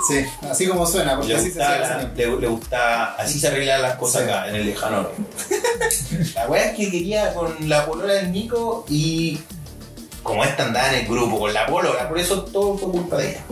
[0.08, 2.28] Sí, así como suena, porque Le así se hacía la- siempre.
[2.28, 4.30] le, le gustaba, así se arreglaban las cosas Sí.
[4.30, 5.08] acá, en el lejano.
[6.36, 9.40] La weá es que quería con la polola del Nico y
[10.24, 13.30] como esta andaba en el grupo con la polola, por eso todo fue culpa de
[13.32, 13.42] ella.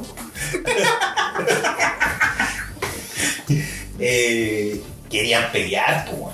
[4.02, 6.29] Eh, querían pelear, pues.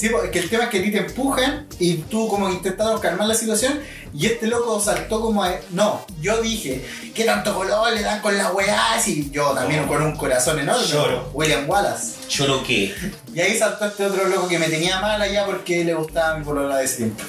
[0.00, 3.28] Sí, porque el tema es que a ti te empujan y tú como intentaron calmar
[3.28, 3.78] la situación
[4.14, 5.54] y este loco saltó como a...
[5.72, 6.82] No, yo dije,
[7.14, 8.98] ¿qué tanto color le dan con la weá?
[9.06, 10.86] Y yo también con un corazón enorme.
[10.86, 11.30] Lloro.
[11.34, 12.14] William Wallace.
[12.30, 12.94] Yo lo que,
[13.34, 16.44] Y ahí saltó este otro loco que me tenía mal allá porque le gustaba mi
[16.46, 17.26] polola de siempre.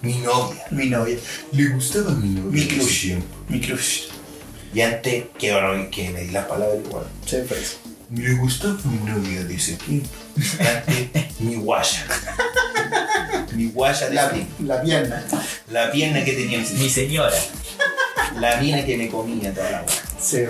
[0.00, 1.18] mi novia, Mi novia.
[1.52, 2.50] le gustaba mi novia.
[2.50, 3.12] Mi crush.
[3.48, 4.04] Mi crush.
[4.72, 7.04] Y antes, que, bueno, que me di las palabras igual.
[7.26, 7.76] Sí, fue eso.
[8.10, 10.08] Le gustaba mi novia de ese tiempo.
[10.60, 12.06] Antes, mi guaya.
[13.52, 15.24] mi guaya de La, la pierna.
[15.70, 17.36] La pierna que tenía en Mi señora.
[18.40, 20.02] La mina que me comía toda la weá.
[20.20, 20.44] Sí.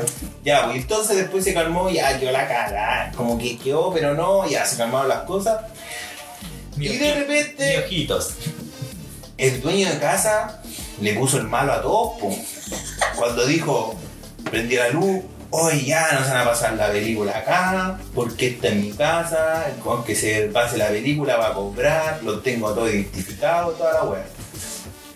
[0.44, 3.12] Ya, pues entonces después se calmó, ya yo la cagá.
[3.16, 5.60] Como que quedó, pero no, ya se calmaron las cosas.
[6.76, 8.34] Mi Y de repente- Mi ojitos.
[9.36, 10.62] El dueño de casa
[11.00, 12.36] le puso el malo a todos, po.
[13.16, 13.96] Cuando dijo,
[14.50, 18.68] prendí la luz, hoy ya no se van a pasar la película acá, porque esta
[18.68, 22.88] es mi casa, con que se pase la película va a cobrar, lo tengo todo
[22.88, 24.24] identificado, toda la weá.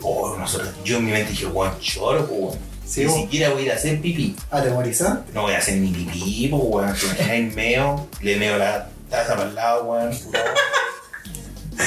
[0.01, 2.59] Oh, nosotros, yo en mi mente dije, weón, choro, weón.
[2.85, 3.17] Sí, Ni vos.
[3.21, 4.37] siquiera voy a ir a hacer pipí.
[4.51, 5.33] Atemorizante.
[5.33, 6.89] No voy a hacer ni pipí, po, weón.
[7.03, 10.11] Imagináis meo, le meo la taza para el lado, weón.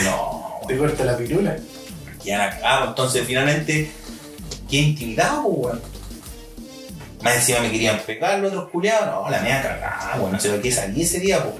[0.03, 1.57] No, Te corta la pirula.
[2.23, 2.89] Ya la cagamos.
[2.89, 3.91] Entonces, finalmente,
[4.69, 5.81] qué intimidado, po, weón.
[7.25, 9.07] Más encima me querían pegar los otros culiados.
[9.07, 10.31] No, la mía cagada, weón.
[10.31, 11.53] No sé por qué salí ese día, po.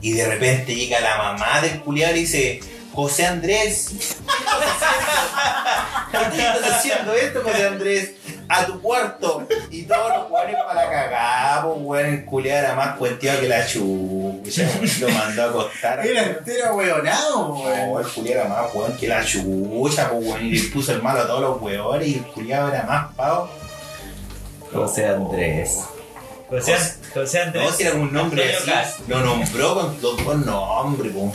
[0.00, 2.60] Y de repente llega la mamá del culiado y dice.
[2.94, 3.90] José Andrés,
[6.12, 8.12] ¿por qué estás haciendo esto, José Andrés?
[8.48, 9.46] A tu cuarto.
[9.70, 13.48] Y todos los jugadores para la cagada, pues, weón, el culiado era más cuenteado que
[13.48, 14.66] la chucha.
[15.00, 16.06] Lo mandó a acostar.
[16.06, 17.60] Era entero hueonado, No,
[17.90, 18.02] weón.
[18.06, 20.46] el culiado era más weón que la chucha, pues, weón.
[20.46, 23.50] Y le puso el malo a todos los weones y el culiado era más pavo.
[24.76, 25.80] José Andrés.
[26.48, 26.76] José,
[27.12, 27.76] José Andrés.
[27.84, 28.70] No, como un nombre así.
[29.08, 31.32] Lo nombró con los dos nombres, po.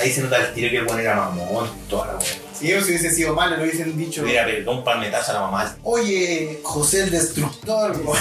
[0.00, 2.24] Ahí se nota el tiro que el weón era mamón, toda la weón.
[2.58, 4.24] Si ellos hubiese sido malo, lo hubiesen dicho.
[4.24, 5.76] Pegado un palmetazo a la mamá.
[5.82, 8.18] Oye, José el Destructor, weón.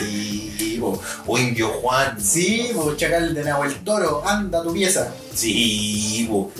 [0.00, 1.00] Sí, po.
[1.26, 2.18] o Indio Juan.
[2.22, 5.12] Sí, pues chacal de Nahuel Toro, anda tu pieza.
[5.34, 6.50] Sí, po.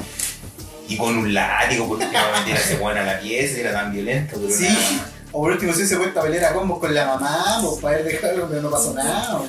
[0.88, 3.72] Y con un látigo, porque iba a meter a ese weón a la pieza, era
[3.72, 4.64] tan violento, pero Sí.
[4.64, 5.11] nada.
[5.33, 7.97] O por último, si se puesta a pelear a combos con la mamá, pues para
[7.99, 9.41] haber dejado, pero no pasó nada.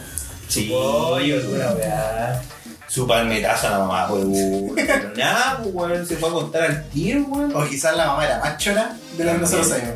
[0.47, 0.67] Sí.
[0.69, 2.41] Pollo, una weá.
[2.87, 4.75] Su palmetazo a la mamá, pues, weón.
[5.15, 7.55] Nada, pues, weón, se fue a contar al tiro, weón.
[7.55, 9.95] O quizás la mamá era más chora de lo que nosotros sabemos.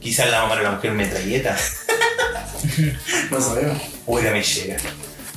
[0.00, 1.56] Quizás la mamá era la mujer metralleta,
[3.30, 3.78] No sabemos.
[4.06, 4.76] o era mellera.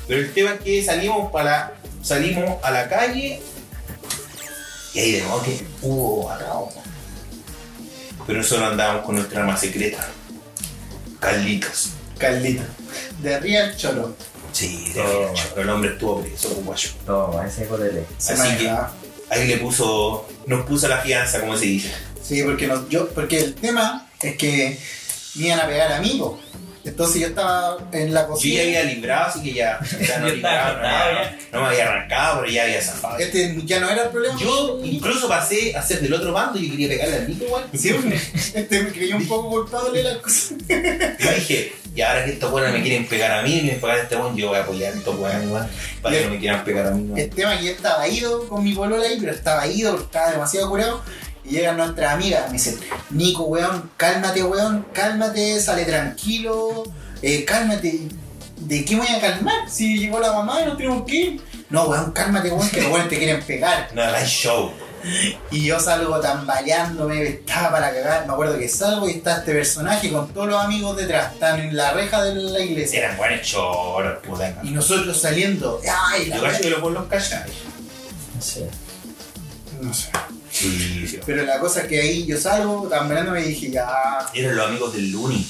[0.08, 3.42] Pero el tema es que salimos para salimos a la calle
[4.94, 6.70] y ahí de nuevo que hubo atado.
[8.28, 10.08] Pero nosotros andábamos con nuestra arma secreta.
[11.20, 11.90] Carlitos.
[12.18, 12.64] Carlito.
[13.22, 14.16] De Real Cholo.
[14.52, 15.30] Sí, de Oh.
[15.32, 16.90] hecho, pero el hombre estuvo preso, guayo.
[17.06, 18.06] Toma, ese es de ley.
[18.18, 18.72] Se Así que
[19.30, 21.92] ahí le puso, nos puso la fianza, como se dice.
[22.24, 24.80] Sí, porque, nos- yo, porque el tema es que
[25.36, 26.40] me iban a pegar a mí, po.
[26.88, 28.56] Entonces yo estaba en la Yo cocina.
[28.56, 31.20] ya había librado, así que ya, ya no Yo librado, no,
[31.52, 33.18] no me había arrancado, pero ya había zafado.
[33.20, 34.40] Este ya no era el problema.
[34.40, 37.66] Yo incluso pasé a ser del otro bando y yo quería pegarle al Nico igual.
[37.76, 37.96] Sí,
[38.54, 40.54] este me creyó un poco culpable de las cosas.
[40.68, 43.98] Yo dije, y ahora que estos buenos me quieren pegar a mí, me quieren pegar
[43.98, 45.68] a este buen, yo voy a apoyar a estos buenos igual,
[46.02, 47.04] para que no me quieran pegar a mí.
[47.04, 47.18] ¿no?
[47.18, 50.32] El tema es que yo estaba ido con mi polola ahí, pero estaba ido estaba
[50.32, 51.02] demasiado curado.
[51.48, 52.78] Y llegan nuestras amigas, me dicen,
[53.10, 56.84] Nico, weón, cálmate, weón, cálmate, sale tranquilo,
[57.22, 58.10] eh, cálmate.
[58.58, 59.70] ¿De qué me voy a calmar?
[59.70, 61.42] Si llegó la mamá y no tenemos que ir.
[61.70, 63.90] No, weón, cálmate, weón, que los weones te quieren pegar.
[63.96, 64.74] No, live show.
[65.52, 68.28] Y yo salgo tambaleándome, estaba para cagar.
[68.28, 71.34] Me acuerdo que salgo y está este personaje con todos los amigos detrás.
[71.34, 73.00] Están en la reja de la iglesia.
[73.00, 74.60] Eran buenos choros, puta.
[74.64, 75.80] Y nosotros saliendo.
[76.10, 76.26] ¡Ay!
[76.26, 77.08] La Yo cacho que lo por los.
[77.08, 78.70] No sé.
[79.80, 80.10] no sé.
[80.58, 81.20] Sí.
[81.26, 83.88] Pero la cosa es que ahí yo salgo tambaleándome y dije, ya.
[84.34, 85.48] Eran los amigos del Looney.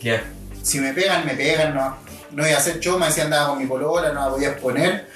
[0.00, 0.24] Ya.
[0.62, 1.96] Si me pegan, me pegan, no.
[2.30, 5.08] No iba a hacer show, me decía andaba con mi polola, no la podía exponer.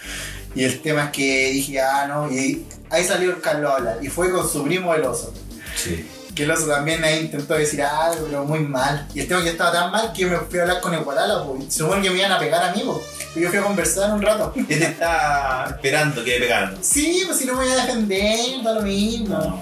[0.55, 2.31] Y el tema es que dije, ah, no.
[2.31, 3.99] Y ahí salió el Carlos a hablar.
[4.03, 5.33] Y fue con su primo el oso.
[5.75, 6.07] Sí.
[6.35, 9.09] Que el oso también ahí intentó decir algo, pero muy mal.
[9.15, 10.93] Y el tema es que estaba tan mal que yo me fui a hablar con
[10.93, 11.73] el Gualala, pues.
[11.73, 12.99] Se supone que me iban a pegar a mí, pues.
[12.99, 14.53] Y yo fui a conversar un rato.
[14.69, 16.77] Este está esperando que le pegaran.
[16.83, 19.37] Sí, pues si no me voy a defender, da lo mismo.
[19.39, 19.61] No.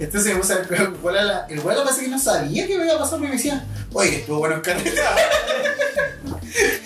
[0.00, 1.46] Entonces me puse el Gualala.
[1.48, 4.38] El Gualala parece que no sabía que me iba a pasar, me decía, oye, estuvo
[4.38, 5.14] bueno el carreta.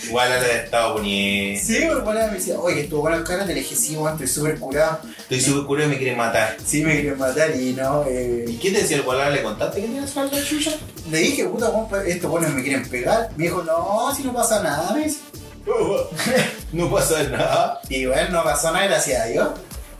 [0.06, 1.60] Igual a la de estado poniendo.
[1.64, 3.46] Sí, el Gualala me decía, oye, estuvo bueno el carreta.
[3.46, 5.00] Le dije, sí, weón, estoy súper curado.
[5.18, 6.56] Estoy súper curioso y me quieren matar.
[6.64, 8.04] Sí, me querían matar y no.
[8.04, 9.32] ¿Y Eh, qué te decía el Gualar?
[9.32, 10.72] ¿Le contaste que tenías falta de chucha?
[11.10, 11.70] le dije, puta,
[12.06, 13.30] estos buenos me quieren pegar.
[13.36, 15.18] Me dijo, no, si no pasa nada, me dice.
[16.72, 17.80] No pasa nada.
[17.88, 19.48] Y bueno, no pasó nada, gracias a Dios.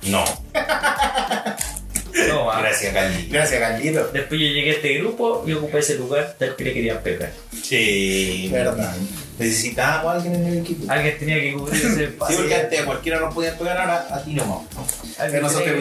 [0.02, 0.24] No.
[2.28, 2.60] Toma.
[2.60, 3.28] Gracias, Cali.
[3.28, 4.08] Gracias, Carlito.
[4.12, 7.30] Después yo llegué a este grupo y ocupé ese lugar del que le querían pegar.
[7.62, 8.48] Sí.
[8.50, 8.94] Verdad.
[9.38, 10.90] Necesitábamos a alguien en el equipo.
[10.90, 12.36] Alguien tenía que cubrir ese Sí, espacio.
[12.38, 14.60] porque antes a cualquiera nos podían pegar, ahora a ti nomás.
[15.16, 15.76] Que Alguien nosotros.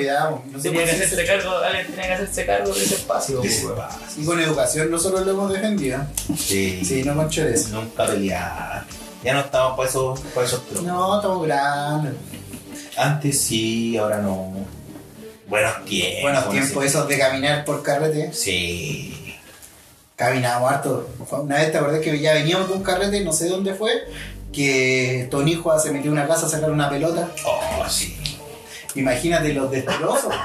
[0.52, 3.42] No sé Tenía que hacerse cargo, alguien tenía que hacerse cargo de ese espacio.
[4.18, 6.00] Y con educación nosotros lo hemos defendido.
[6.38, 6.82] Sí.
[6.84, 7.70] Sí, no con chores.
[7.70, 8.84] Nunca pelear.
[9.26, 10.86] Ya no estamos para esos, para esos trozos.
[10.86, 12.14] No, estamos grandes.
[12.96, 14.54] Antes sí, ahora no.
[15.48, 16.22] Buenos tiempos.
[16.22, 18.32] Buenos tiempos esos de caminar por carrete.
[18.34, 19.36] Sí.
[20.16, 21.10] Caminamos harto.
[21.32, 23.94] Una vez te acordás que ya veníamos de un carrete, no sé dónde fue,
[24.54, 27.28] que Tonijo se metió en una casa a sacar una pelota.
[27.48, 28.16] Oh, sí.
[28.94, 30.36] Imagínate los destrozos.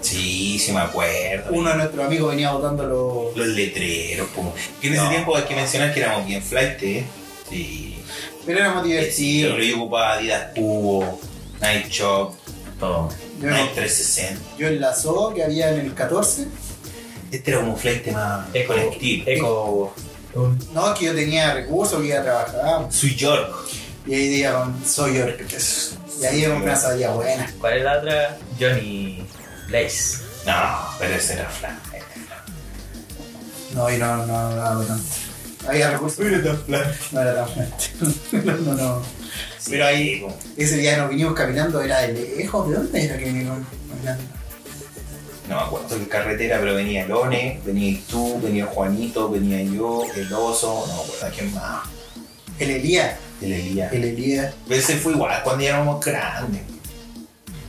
[0.00, 1.52] Sí, sí me acuerdo.
[1.52, 3.36] Uno de nuestros amigos venía botando los.
[3.36, 4.52] Los letreros, como.
[4.80, 7.04] Que en ese tiempo hay que mencionar que éramos bien flight, ¿eh?
[7.50, 8.02] Sí.
[8.46, 9.52] Pero éramos Sí, divertidos.
[9.54, 11.20] pero yo ocupaba Adidas Cubo,
[11.60, 12.34] Night Shop,
[12.78, 13.10] Todo.
[13.40, 14.40] Yo, Night 360.
[14.58, 16.46] yo en la SO que había en el 14,
[17.30, 18.72] Este era como un flight más Eco.
[18.74, 19.24] colectivo.
[19.26, 19.94] Eco.
[20.72, 22.86] no, que yo tenía recursos, que iba a trabajar.
[22.92, 23.54] Sweet York.
[24.06, 25.24] Y ahí decía con Soy yo.
[26.20, 27.52] Y ahí compré una sabía buena.
[27.60, 28.38] ¿Cuál es la otra?
[28.58, 29.24] Johnny
[29.68, 30.18] Lace.
[30.46, 31.74] No, pero ese era flight.
[33.74, 35.04] No, y no, no, no, no, hago tanto.
[35.68, 36.18] Había recursos.
[36.68, 37.90] No era tan fuerte.
[38.44, 39.02] no, no, no.
[39.68, 42.68] Pero ahí, ese día nos vinimos caminando, era de lejos.
[42.68, 43.58] ¿De dónde era que vinimos
[43.90, 44.24] caminando?
[45.48, 50.32] No me acuerdo qué carretera, pero venía Lone, venía tú, venía Juanito, venía yo, el
[50.32, 51.88] oso, no me acuerdo quién más.
[52.58, 53.16] El Elías.
[53.42, 53.92] El Elías.
[53.92, 54.54] El Elías.
[54.68, 56.62] Ese fue igual cuando ya éramos grandes.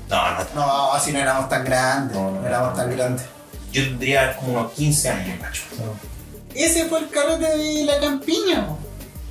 [0.10, 2.16] No, no, No, si no éramos tan grandes.
[2.16, 2.84] No, No, no, éramos no.
[2.84, 3.26] tan grandes.
[3.74, 5.64] yo tendría como unos 15 años, macho.
[6.56, 8.68] Ese fue el carrete de la campiña.
[8.68, 8.78] po.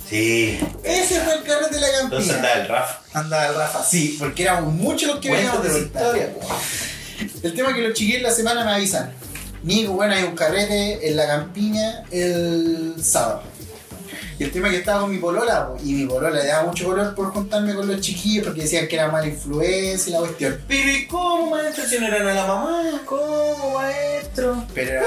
[0.08, 0.58] Sí.
[0.82, 2.34] Ese fue el carrete de la Entonces campiña.
[2.36, 3.00] andaba el Rafa.
[3.12, 6.12] Andaba el Rafa, sí, porque éramos muchos los que veníamos de vuelta.
[7.42, 9.12] El tema es que los chiquillos la semana me avisan.
[9.62, 13.42] Nico, bueno, hay un carrete en la campiña el sábado.
[14.40, 16.66] Y el tema es que estaba con mi polola, po, y mi polola le daba
[16.66, 20.20] mucho color por juntarme con los chiquillos porque decían que era mala influencia y la
[20.20, 20.58] cuestión.
[20.66, 21.84] Pero ¿y cómo, maestro?
[21.84, 22.82] Si no eran a la mamá.
[23.04, 24.64] ¿Cómo, maestro?
[24.72, 25.02] Pero era-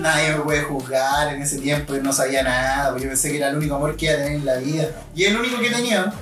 [0.00, 3.36] nadie me puede juzgar en ese tiempo, yo no sabía nada, porque yo pensé que
[3.36, 4.88] era el único amor que iba a tener en la vida.
[5.14, 6.12] Y el único que tenía.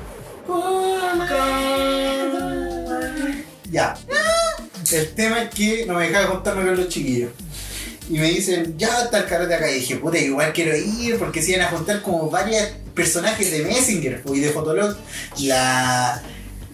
[3.71, 3.97] Ya.
[4.93, 7.31] El tema es que no me dejaba juntarme con los chiquillos.
[8.11, 9.71] Y me dicen, ya está el carrete acá.
[9.71, 12.63] Y dije, puta, igual quiero ir porque se iban a juntar como varios
[12.95, 14.97] personajes de Messenger pues, y de Fotolog.
[15.41, 16.23] La.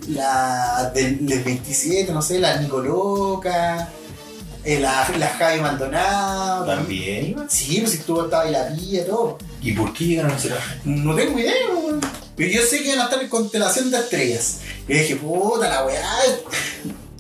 [0.08, 3.90] La del, del 27, no sé, la Nicoloca.
[4.64, 6.66] Eh, la, la Javi Maldonado.
[6.66, 7.36] También.
[7.48, 9.38] Sí, pues si tú estaba ahí la villa, todo.
[9.62, 10.52] ¿Y por qué llegaron a hacer
[10.84, 12.00] No tengo idea, weón.
[12.36, 14.58] Pero yo sé que iban a estar en constelación de estrellas.
[14.86, 16.04] Y dije, puta la weá.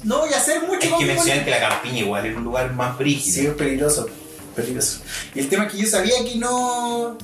[0.04, 1.44] No voy a hacer mucho Es con que weá.
[1.44, 3.50] que la campiña igual era un lugar más Sí, brígido.
[3.52, 4.06] es peligroso.
[4.54, 4.98] Peligroso.
[5.34, 7.16] Y el tema es que yo sabía que no.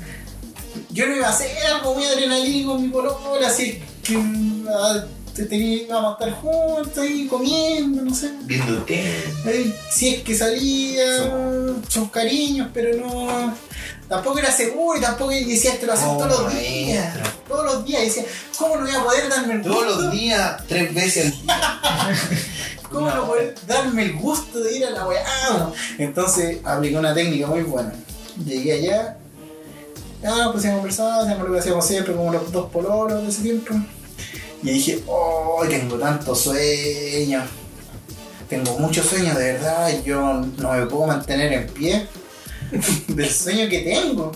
[0.91, 4.17] Yo no iba a hacer algo muy adrenalínico con mi polola, así que.
[4.69, 5.05] ah,
[5.35, 8.31] te- tenía- íbamos a estar juntos ahí comiendo, no sé.
[8.43, 8.85] Viendo.
[8.89, 11.25] Eh, Si es que salía,
[11.89, 13.55] son cariños, pero no.
[14.09, 17.17] Tampoco era seguro y tampoco decía esto lo hacen Oh, todos los días.
[17.49, 18.03] Todos los días.
[18.03, 18.25] Decía,
[18.59, 19.63] ¿cómo no voy a poder darme el?
[19.63, 21.81] Todos los días, tres veces al día.
[22.91, 25.73] ¿Cómo no poder darme el gusto de ir a la weá?
[25.99, 27.93] Entonces apliqué una técnica muy buena.
[28.45, 29.17] Llegué allá,
[30.23, 33.43] ya pues a conversar, hacíamos lo que hacíamos siempre, como los dos pololos de ese
[33.43, 33.75] tiempo.
[34.63, 37.43] Y dije, oh, tengo tanto sueño.
[38.49, 40.21] Tengo mucho sueño, de verdad, y yo
[40.57, 42.07] no me puedo mantener en pie
[43.09, 44.33] del sueño que tengo.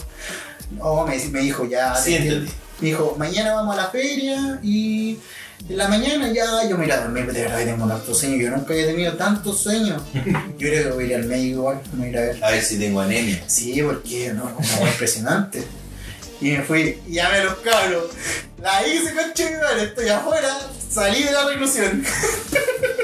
[0.81, 2.53] Oh, me, me dijo, ya, te entiendo.
[2.81, 5.19] Me dijo, mañana vamos a la feria y
[5.69, 8.37] en la mañana ya yo me iré a dormir, de verdad tengo tanto sueño.
[8.37, 9.97] Yo nunca había tenido tanto sueño.
[10.15, 12.45] Yo creo que voy a ir al médico igual, me voy a ir a ver.
[12.45, 13.43] A ver si tengo anemia.
[13.47, 15.65] Sí, porque no, una cosa impresionante.
[16.41, 18.05] Y me fui, y llamé a los cabros.
[18.63, 20.59] La hice con madre, estoy afuera,
[20.91, 22.05] salí de la reclusión.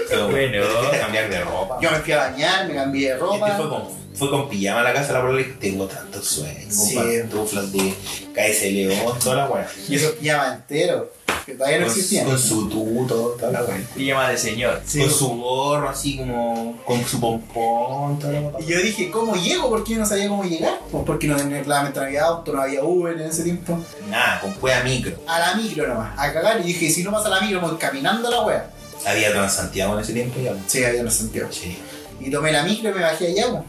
[0.08, 0.66] Pero Bueno.
[0.90, 1.78] te cambiar de ropa.
[1.80, 3.88] Yo me fui a bañar, me cambié de Y este fue ropa.
[4.14, 6.72] Fue con pijama a la casa de la polola y tengo tantos sueños.
[6.72, 6.94] Sí.
[6.94, 7.94] Con pantuflas de
[8.32, 9.68] KS León, toda la weá.
[9.88, 11.12] Y eso pijama entero,
[11.44, 12.24] que todavía no existía.
[12.24, 13.80] con su tuto, toda la weá.
[13.94, 14.80] Pijama de señor.
[14.86, 15.00] Sí.
[15.00, 18.60] Con su gorro así como, con su pompón, toda la weá.
[18.60, 19.68] Y yo dije, ¿cómo llego?
[19.68, 20.78] Porque yo no sabía cómo llegar.
[20.90, 23.78] Pues porque no tenía claramente no había auto, no había Uber en ese tiempo.
[24.08, 25.16] Nada, con cueva micro.
[25.26, 26.60] A la micro nomás, a cagar.
[26.60, 28.70] Y dije, si no pasa la micro, voy caminando a la wea.
[29.06, 30.54] Había Transantiago en ese tiempo ya.
[30.66, 31.48] Sí, había en sentido.
[31.50, 31.76] Sí.
[32.20, 33.48] Y tomé la micro y me bajé allá.
[33.48, 33.64] po.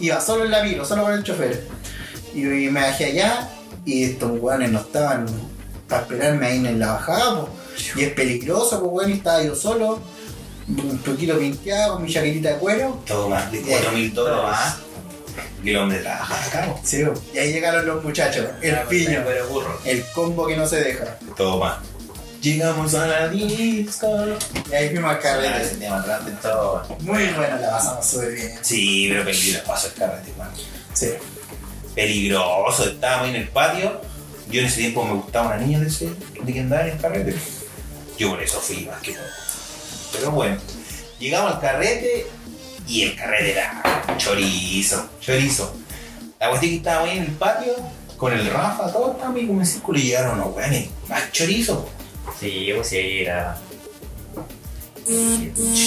[0.00, 1.66] Iba solo en la micro, solo con el chofer.
[2.34, 3.48] Y me bajé allá
[3.84, 5.26] y estos weones no estaban
[5.88, 7.40] para esperarme ahí en la bajada.
[7.40, 7.48] po.
[7.96, 10.00] Y es peligroso, pues y estaba yo solo,
[10.68, 13.00] un poquito pinteado, con mi chaquetita de cuero.
[13.06, 14.76] Todo más de 4 mil dólares más.
[15.62, 16.74] Y el hombre trabaja acá.
[16.82, 19.78] Sí, y ahí llegaron los muchachos, el piño, Pero burro.
[19.84, 21.18] el combo que no se deja.
[21.36, 21.78] Todo más.
[22.46, 24.06] Llegamos a la disco.
[24.70, 25.62] Y ahí fuimos al carrete.
[25.62, 26.04] ese tema
[26.40, 26.86] todo.
[27.00, 28.52] Muy bueno, la pasamos súper bien.
[28.62, 29.88] Sí, pero peligroso.
[29.88, 30.50] El carrete, man.
[30.94, 31.08] Sí.
[31.96, 32.84] Peligroso.
[32.84, 34.00] Estábamos en el patio.
[34.48, 36.08] Yo en ese tiempo me gustaba una niña de ese,
[36.40, 37.34] de que andaba en el carrete.
[38.16, 39.24] Yo por eso fui más que todo.
[40.12, 40.56] Pero bueno,
[41.18, 42.28] llegamos al carrete
[42.86, 45.76] y el carrete era chorizo, chorizo.
[46.38, 47.74] La cuestión es que estábamos ahí en el patio
[48.16, 51.90] con el Rafa, todos estábamos ahí como en círculo y llegaron unos weones más chorizo.
[52.38, 53.58] Sí, pues sí, ahí era.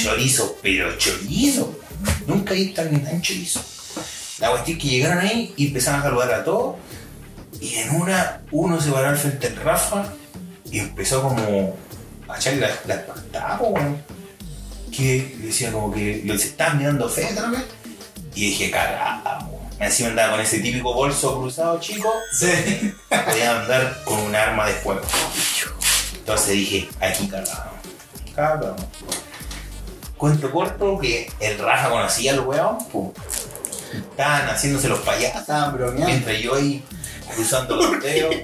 [0.02, 1.78] Chorizo, pero chorizo.
[2.26, 3.62] Nunca he visto a alguien tan chorizo.
[4.40, 6.78] La cuestión es que llegaron ahí y empezaron a saludar a todos.
[7.60, 10.14] Y en una, uno se paró al frente del Rafa
[10.72, 11.76] y empezó como
[12.28, 13.60] a echarle la, la espantada.
[14.96, 17.64] Que decía como que se estaban mirando feo también.
[18.34, 19.60] Y dije, cagamos.
[19.80, 22.12] Encima andaba con ese típico bolso cruzado chico.
[22.38, 22.94] Sí.
[23.10, 25.02] Podía andar con un arma de fuego.
[26.30, 27.74] Entonces dije, aquí cagamos.
[28.36, 28.82] Cagamos.
[30.16, 33.08] Cuento corto que el Rafa conocía al weón, pues.
[34.12, 35.42] Estaban haciéndose los payasos.
[35.42, 36.06] Estaban bromeando.
[36.06, 36.84] Mientras yo ahí
[37.34, 38.36] cruzando los dedos,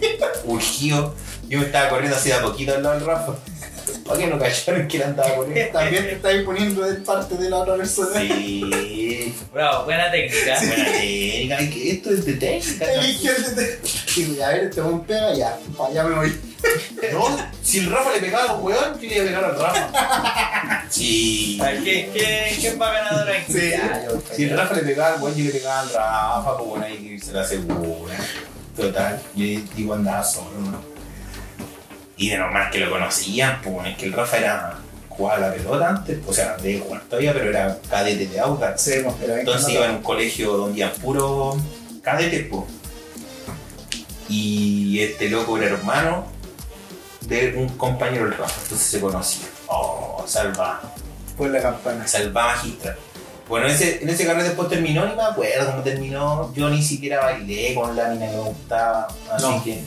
[0.46, 1.14] urgido.
[1.48, 3.34] Yo me estaba corriendo así de a poquito al lado del Rafa.
[4.06, 5.80] ¿Para que no cacharon que él andaba corriendo?
[5.80, 8.20] También te estáis poniendo de parte de la otra persona.
[8.22, 9.34] Sí.
[9.52, 10.58] Bravo, buena técnica.
[10.60, 11.58] Buena técnica.
[11.58, 12.94] ay, que Esto es de técnica.
[12.94, 13.80] Eligió el de-
[14.16, 16.40] Digo, ya, a ver, este buen pega, ya, para allá me voy.
[17.14, 19.60] No, si el Rafa le pegaba a un weón, yo le iba a pegar al
[19.60, 20.86] Rafa.
[20.90, 21.58] Sí.
[21.62, 23.54] A ver, ¿Quién, quién, quién va ganador aquí?
[23.54, 23.70] Sí.
[23.72, 26.70] Ya, yo- Si el Rafa le pegaba al weón, yo le pegaba al Rafa, pues
[26.70, 28.16] bueno, ahí se la asegura.
[28.78, 30.95] Total, yo digo andaba solo, ¿no?
[32.18, 34.78] Y de normal que lo conocían, pues es que el Rafa era
[35.10, 38.82] jugaba la pelota antes, o sea, de jugar todavía, pero era cadete de Audax.
[38.82, 41.58] Sí, pues, Entonces iba en un colegio donde iban puro
[42.02, 42.64] cadetes, pues.
[44.28, 46.26] Y este loco era hermano
[47.22, 49.46] de un compañero del Rafa, entonces se conocía.
[49.68, 50.82] Oh, salva,
[51.38, 52.08] Fue la campana.
[52.08, 52.96] salva magistra.
[53.48, 56.52] Bueno, ese, en ese carrete después terminó, ni me acuerdo cómo terminó.
[56.56, 59.64] Yo ni siquiera bailé con la mina que me gustaba, así No.
[59.64, 59.84] que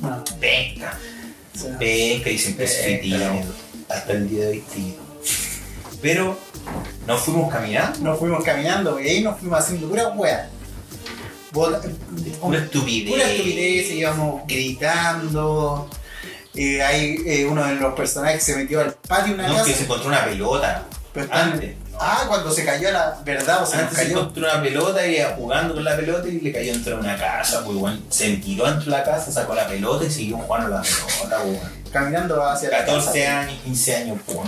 [0.00, 0.96] No, venga,
[1.78, 3.54] venga y siempre se Venga, tímido,
[3.88, 4.98] hasta el día de hoy tímido.
[6.00, 6.38] Pero
[7.06, 10.48] nos fuimos caminando, Nos fuimos caminando y ahí nos fuimos haciendo pura.
[11.52, 11.80] Bota-
[12.40, 13.10] pura estupidez.
[13.10, 15.88] Pura estupidez, íbamos gritando.
[16.54, 19.66] Eh, ahí eh, uno de los personajes se metió al patio una No, casa.
[19.66, 20.86] que se encontró una pelota.
[21.12, 21.74] pero Antes.
[22.00, 24.20] Ah, cuando se cayó la verdad, o sea, nos Antes se cayó.
[24.20, 27.16] encontró una pelota y iba jugando con la pelota y le cayó dentro de una
[27.16, 28.04] casa, pues weón.
[28.08, 31.44] Se tiró dentro de la casa, sacó la pelota y siguió jugando la pelota, pues,
[31.44, 31.58] weón.
[31.92, 33.40] Caminando hacia la 14 casa.
[33.40, 34.38] años, 15 años, pues.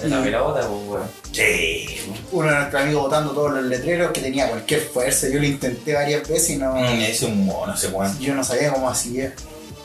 [0.00, 1.02] En la pelota, pues, weón.
[1.32, 2.00] Sí.
[2.32, 5.28] Uno de nuestros amigos botando todos los letreros que tenía cualquier fuerza.
[5.28, 6.74] Yo lo intenté varias veces y no.
[6.74, 8.18] Mm, es un mono, ese weón.
[8.20, 9.32] Yo no sabía cómo hacía.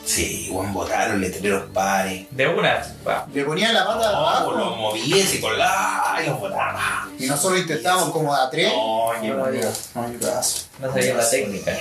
[0.04, 2.26] Sí, weón, botaron letreros pares.
[2.30, 3.26] De una, va.
[3.32, 6.18] Le ponía la pata No, abajo los moviese con la.
[6.22, 7.08] y los botaba.
[7.18, 8.70] y nosotros intentábamos como a tres.
[8.72, 11.72] No, qué No, no, sabía la técnica.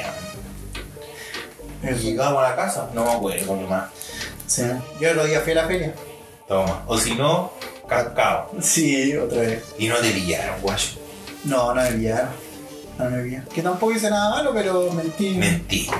[2.01, 3.89] Llegamos a la casa, no me acuerdo qué más.
[4.47, 4.63] Sí.
[5.01, 5.93] Yo el otro día fui a la feria.
[6.47, 6.83] Toma.
[6.87, 7.51] O si no,
[7.87, 8.51] cascado.
[8.61, 9.63] Sí, otra vez.
[9.77, 10.91] Y no te pillaron, guacho.
[11.43, 12.29] No, no me pillaron.
[12.97, 13.47] No me pillaron.
[13.49, 15.31] Que tampoco hice nada malo, pero mentí.
[15.35, 15.93] Mentiste.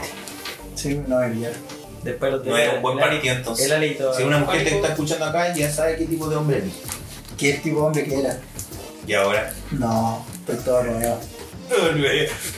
[0.75, 1.82] Sí, no me pillaron.
[2.03, 3.65] Después lo No era un buen partido entonces.
[3.65, 4.13] El alito.
[4.13, 6.73] Si una mujer te está escuchando acá, ya sabe qué tipo de hombre eres.
[7.37, 8.39] ¿Qué tipo de hombre que era?
[9.07, 9.53] Y ahora.
[9.71, 11.19] No, estoy todo nuevo.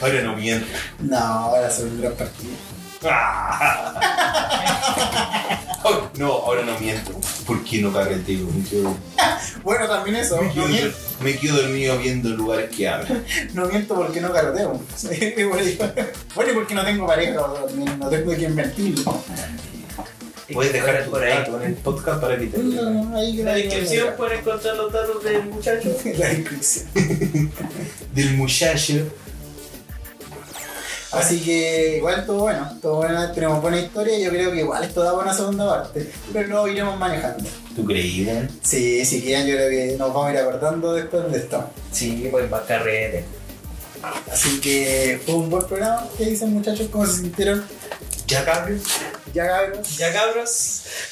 [0.00, 0.66] Ahora no miento.
[1.00, 2.52] No, ahora soy un gran partido.
[5.84, 7.12] Oh, No, ahora no miento.
[7.46, 8.46] ¿Por qué no carreteo?
[8.54, 8.96] Me quedo,
[9.62, 10.40] Bueno, también eso.
[10.40, 13.22] me No quedo, miento, me quedo dormido viendo lugares que hablan.
[13.52, 14.80] no miento porque no carreteo.
[16.34, 18.94] Bueno, y porque no tengo pareja, no no tengo quien mentir.
[20.52, 21.44] Puedes dejar tu por ahí.
[21.56, 25.42] en el podcast para que te No, ahí la descripción pueden encontrar los datos del
[25.44, 25.88] muchacho.
[26.18, 26.86] La descripción.
[28.14, 29.08] del muchacho.
[31.16, 34.84] Así que igual todo bueno, todo bueno, tenemos buena historia y yo creo que igual
[34.84, 37.44] esto da buena segunda parte, pero lo iremos manejando.
[37.74, 38.50] ¿Tú creí, weón?
[38.62, 41.70] Sí, si quieren yo creo que nos vamos a ir acordando después de esto.
[41.92, 43.24] Sí, pues más carrete.
[44.30, 46.88] Así que fue un buen programa, ¿qué dicen muchachos?
[46.90, 47.64] ¿Cómo se sintieron?
[48.26, 48.82] ¿Ya cambios?
[49.32, 50.50] Ya cabros, Ya cabros,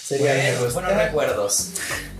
[0.02, 0.72] sería buenos, bien.
[0.74, 1.68] buenos recuerdos.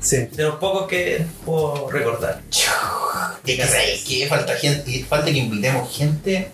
[0.00, 0.16] Sí.
[0.32, 2.42] De los pocos que puedo recordar.
[2.50, 6.50] Es que que falta gente, falta que invitemos gente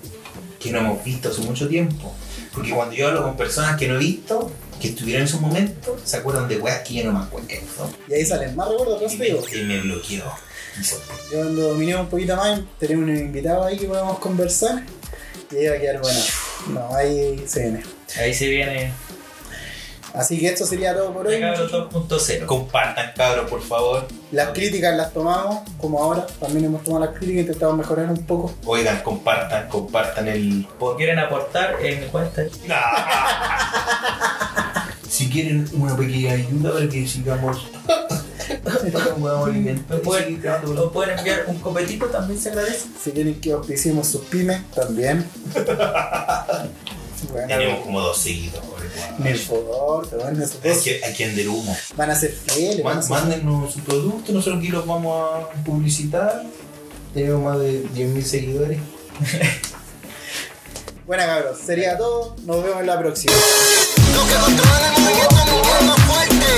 [0.61, 2.15] que no hemos visto hace mucho tiempo.
[2.53, 4.51] Porque cuando yo hablo con personas que no he visto,
[4.81, 7.49] que estuvieron en esos momentos, se acuerdan de weas que yo no me acuerdo.
[8.09, 9.45] Y ahí salen más recuerdos, Y atrás me, digo.
[9.55, 10.25] y me bloqueó.
[11.33, 14.85] Yo cuando dominemos un poquito más, tenemos un invitado ahí que podamos conversar
[15.51, 16.21] y ahí va a quedar bueno.
[16.69, 17.83] No, ahí se viene.
[18.19, 18.93] Ahí se viene
[20.15, 21.39] Así que esto sería todo por hoy.
[21.39, 22.29] Ya cabros muchachos.
[22.29, 22.47] 2.0.
[22.47, 24.07] Compartan, cabros, por favor.
[24.33, 28.53] Las críticas las tomamos, como ahora, también hemos tomado las críticas, intentamos mejorar un poco.
[28.65, 30.67] Oigan, compartan, compartan el.
[30.79, 32.43] ¿O quieren aportar en cuenta?
[35.09, 37.67] si quieren una pequeña ayuda para que sigamos.
[39.21, 40.43] podamos alimentar ¿Me y pueden,
[40.75, 42.07] ¿Nos pueden enviar un copetito?
[42.07, 42.87] También se agradece.
[43.03, 45.25] Si quieren que auspiciemos sus pymes, también.
[47.29, 49.43] Bueno, Tenemos como dos seguidores.
[49.43, 51.77] Por favor, bueno, es que hay quien del humo.
[51.97, 52.85] Van a ser fieles.
[52.85, 56.43] Man, mándennos su producto, nosotros aquí los vamos a publicitar.
[57.15, 58.79] Tenemos más de 10.000 seguidores.
[61.07, 62.37] bueno cabros, sería todo.
[62.45, 63.33] Nos vemos en la próxima.
[63.33, 64.41] Que el
[65.03, 66.51] movimiento en mundo fuerte.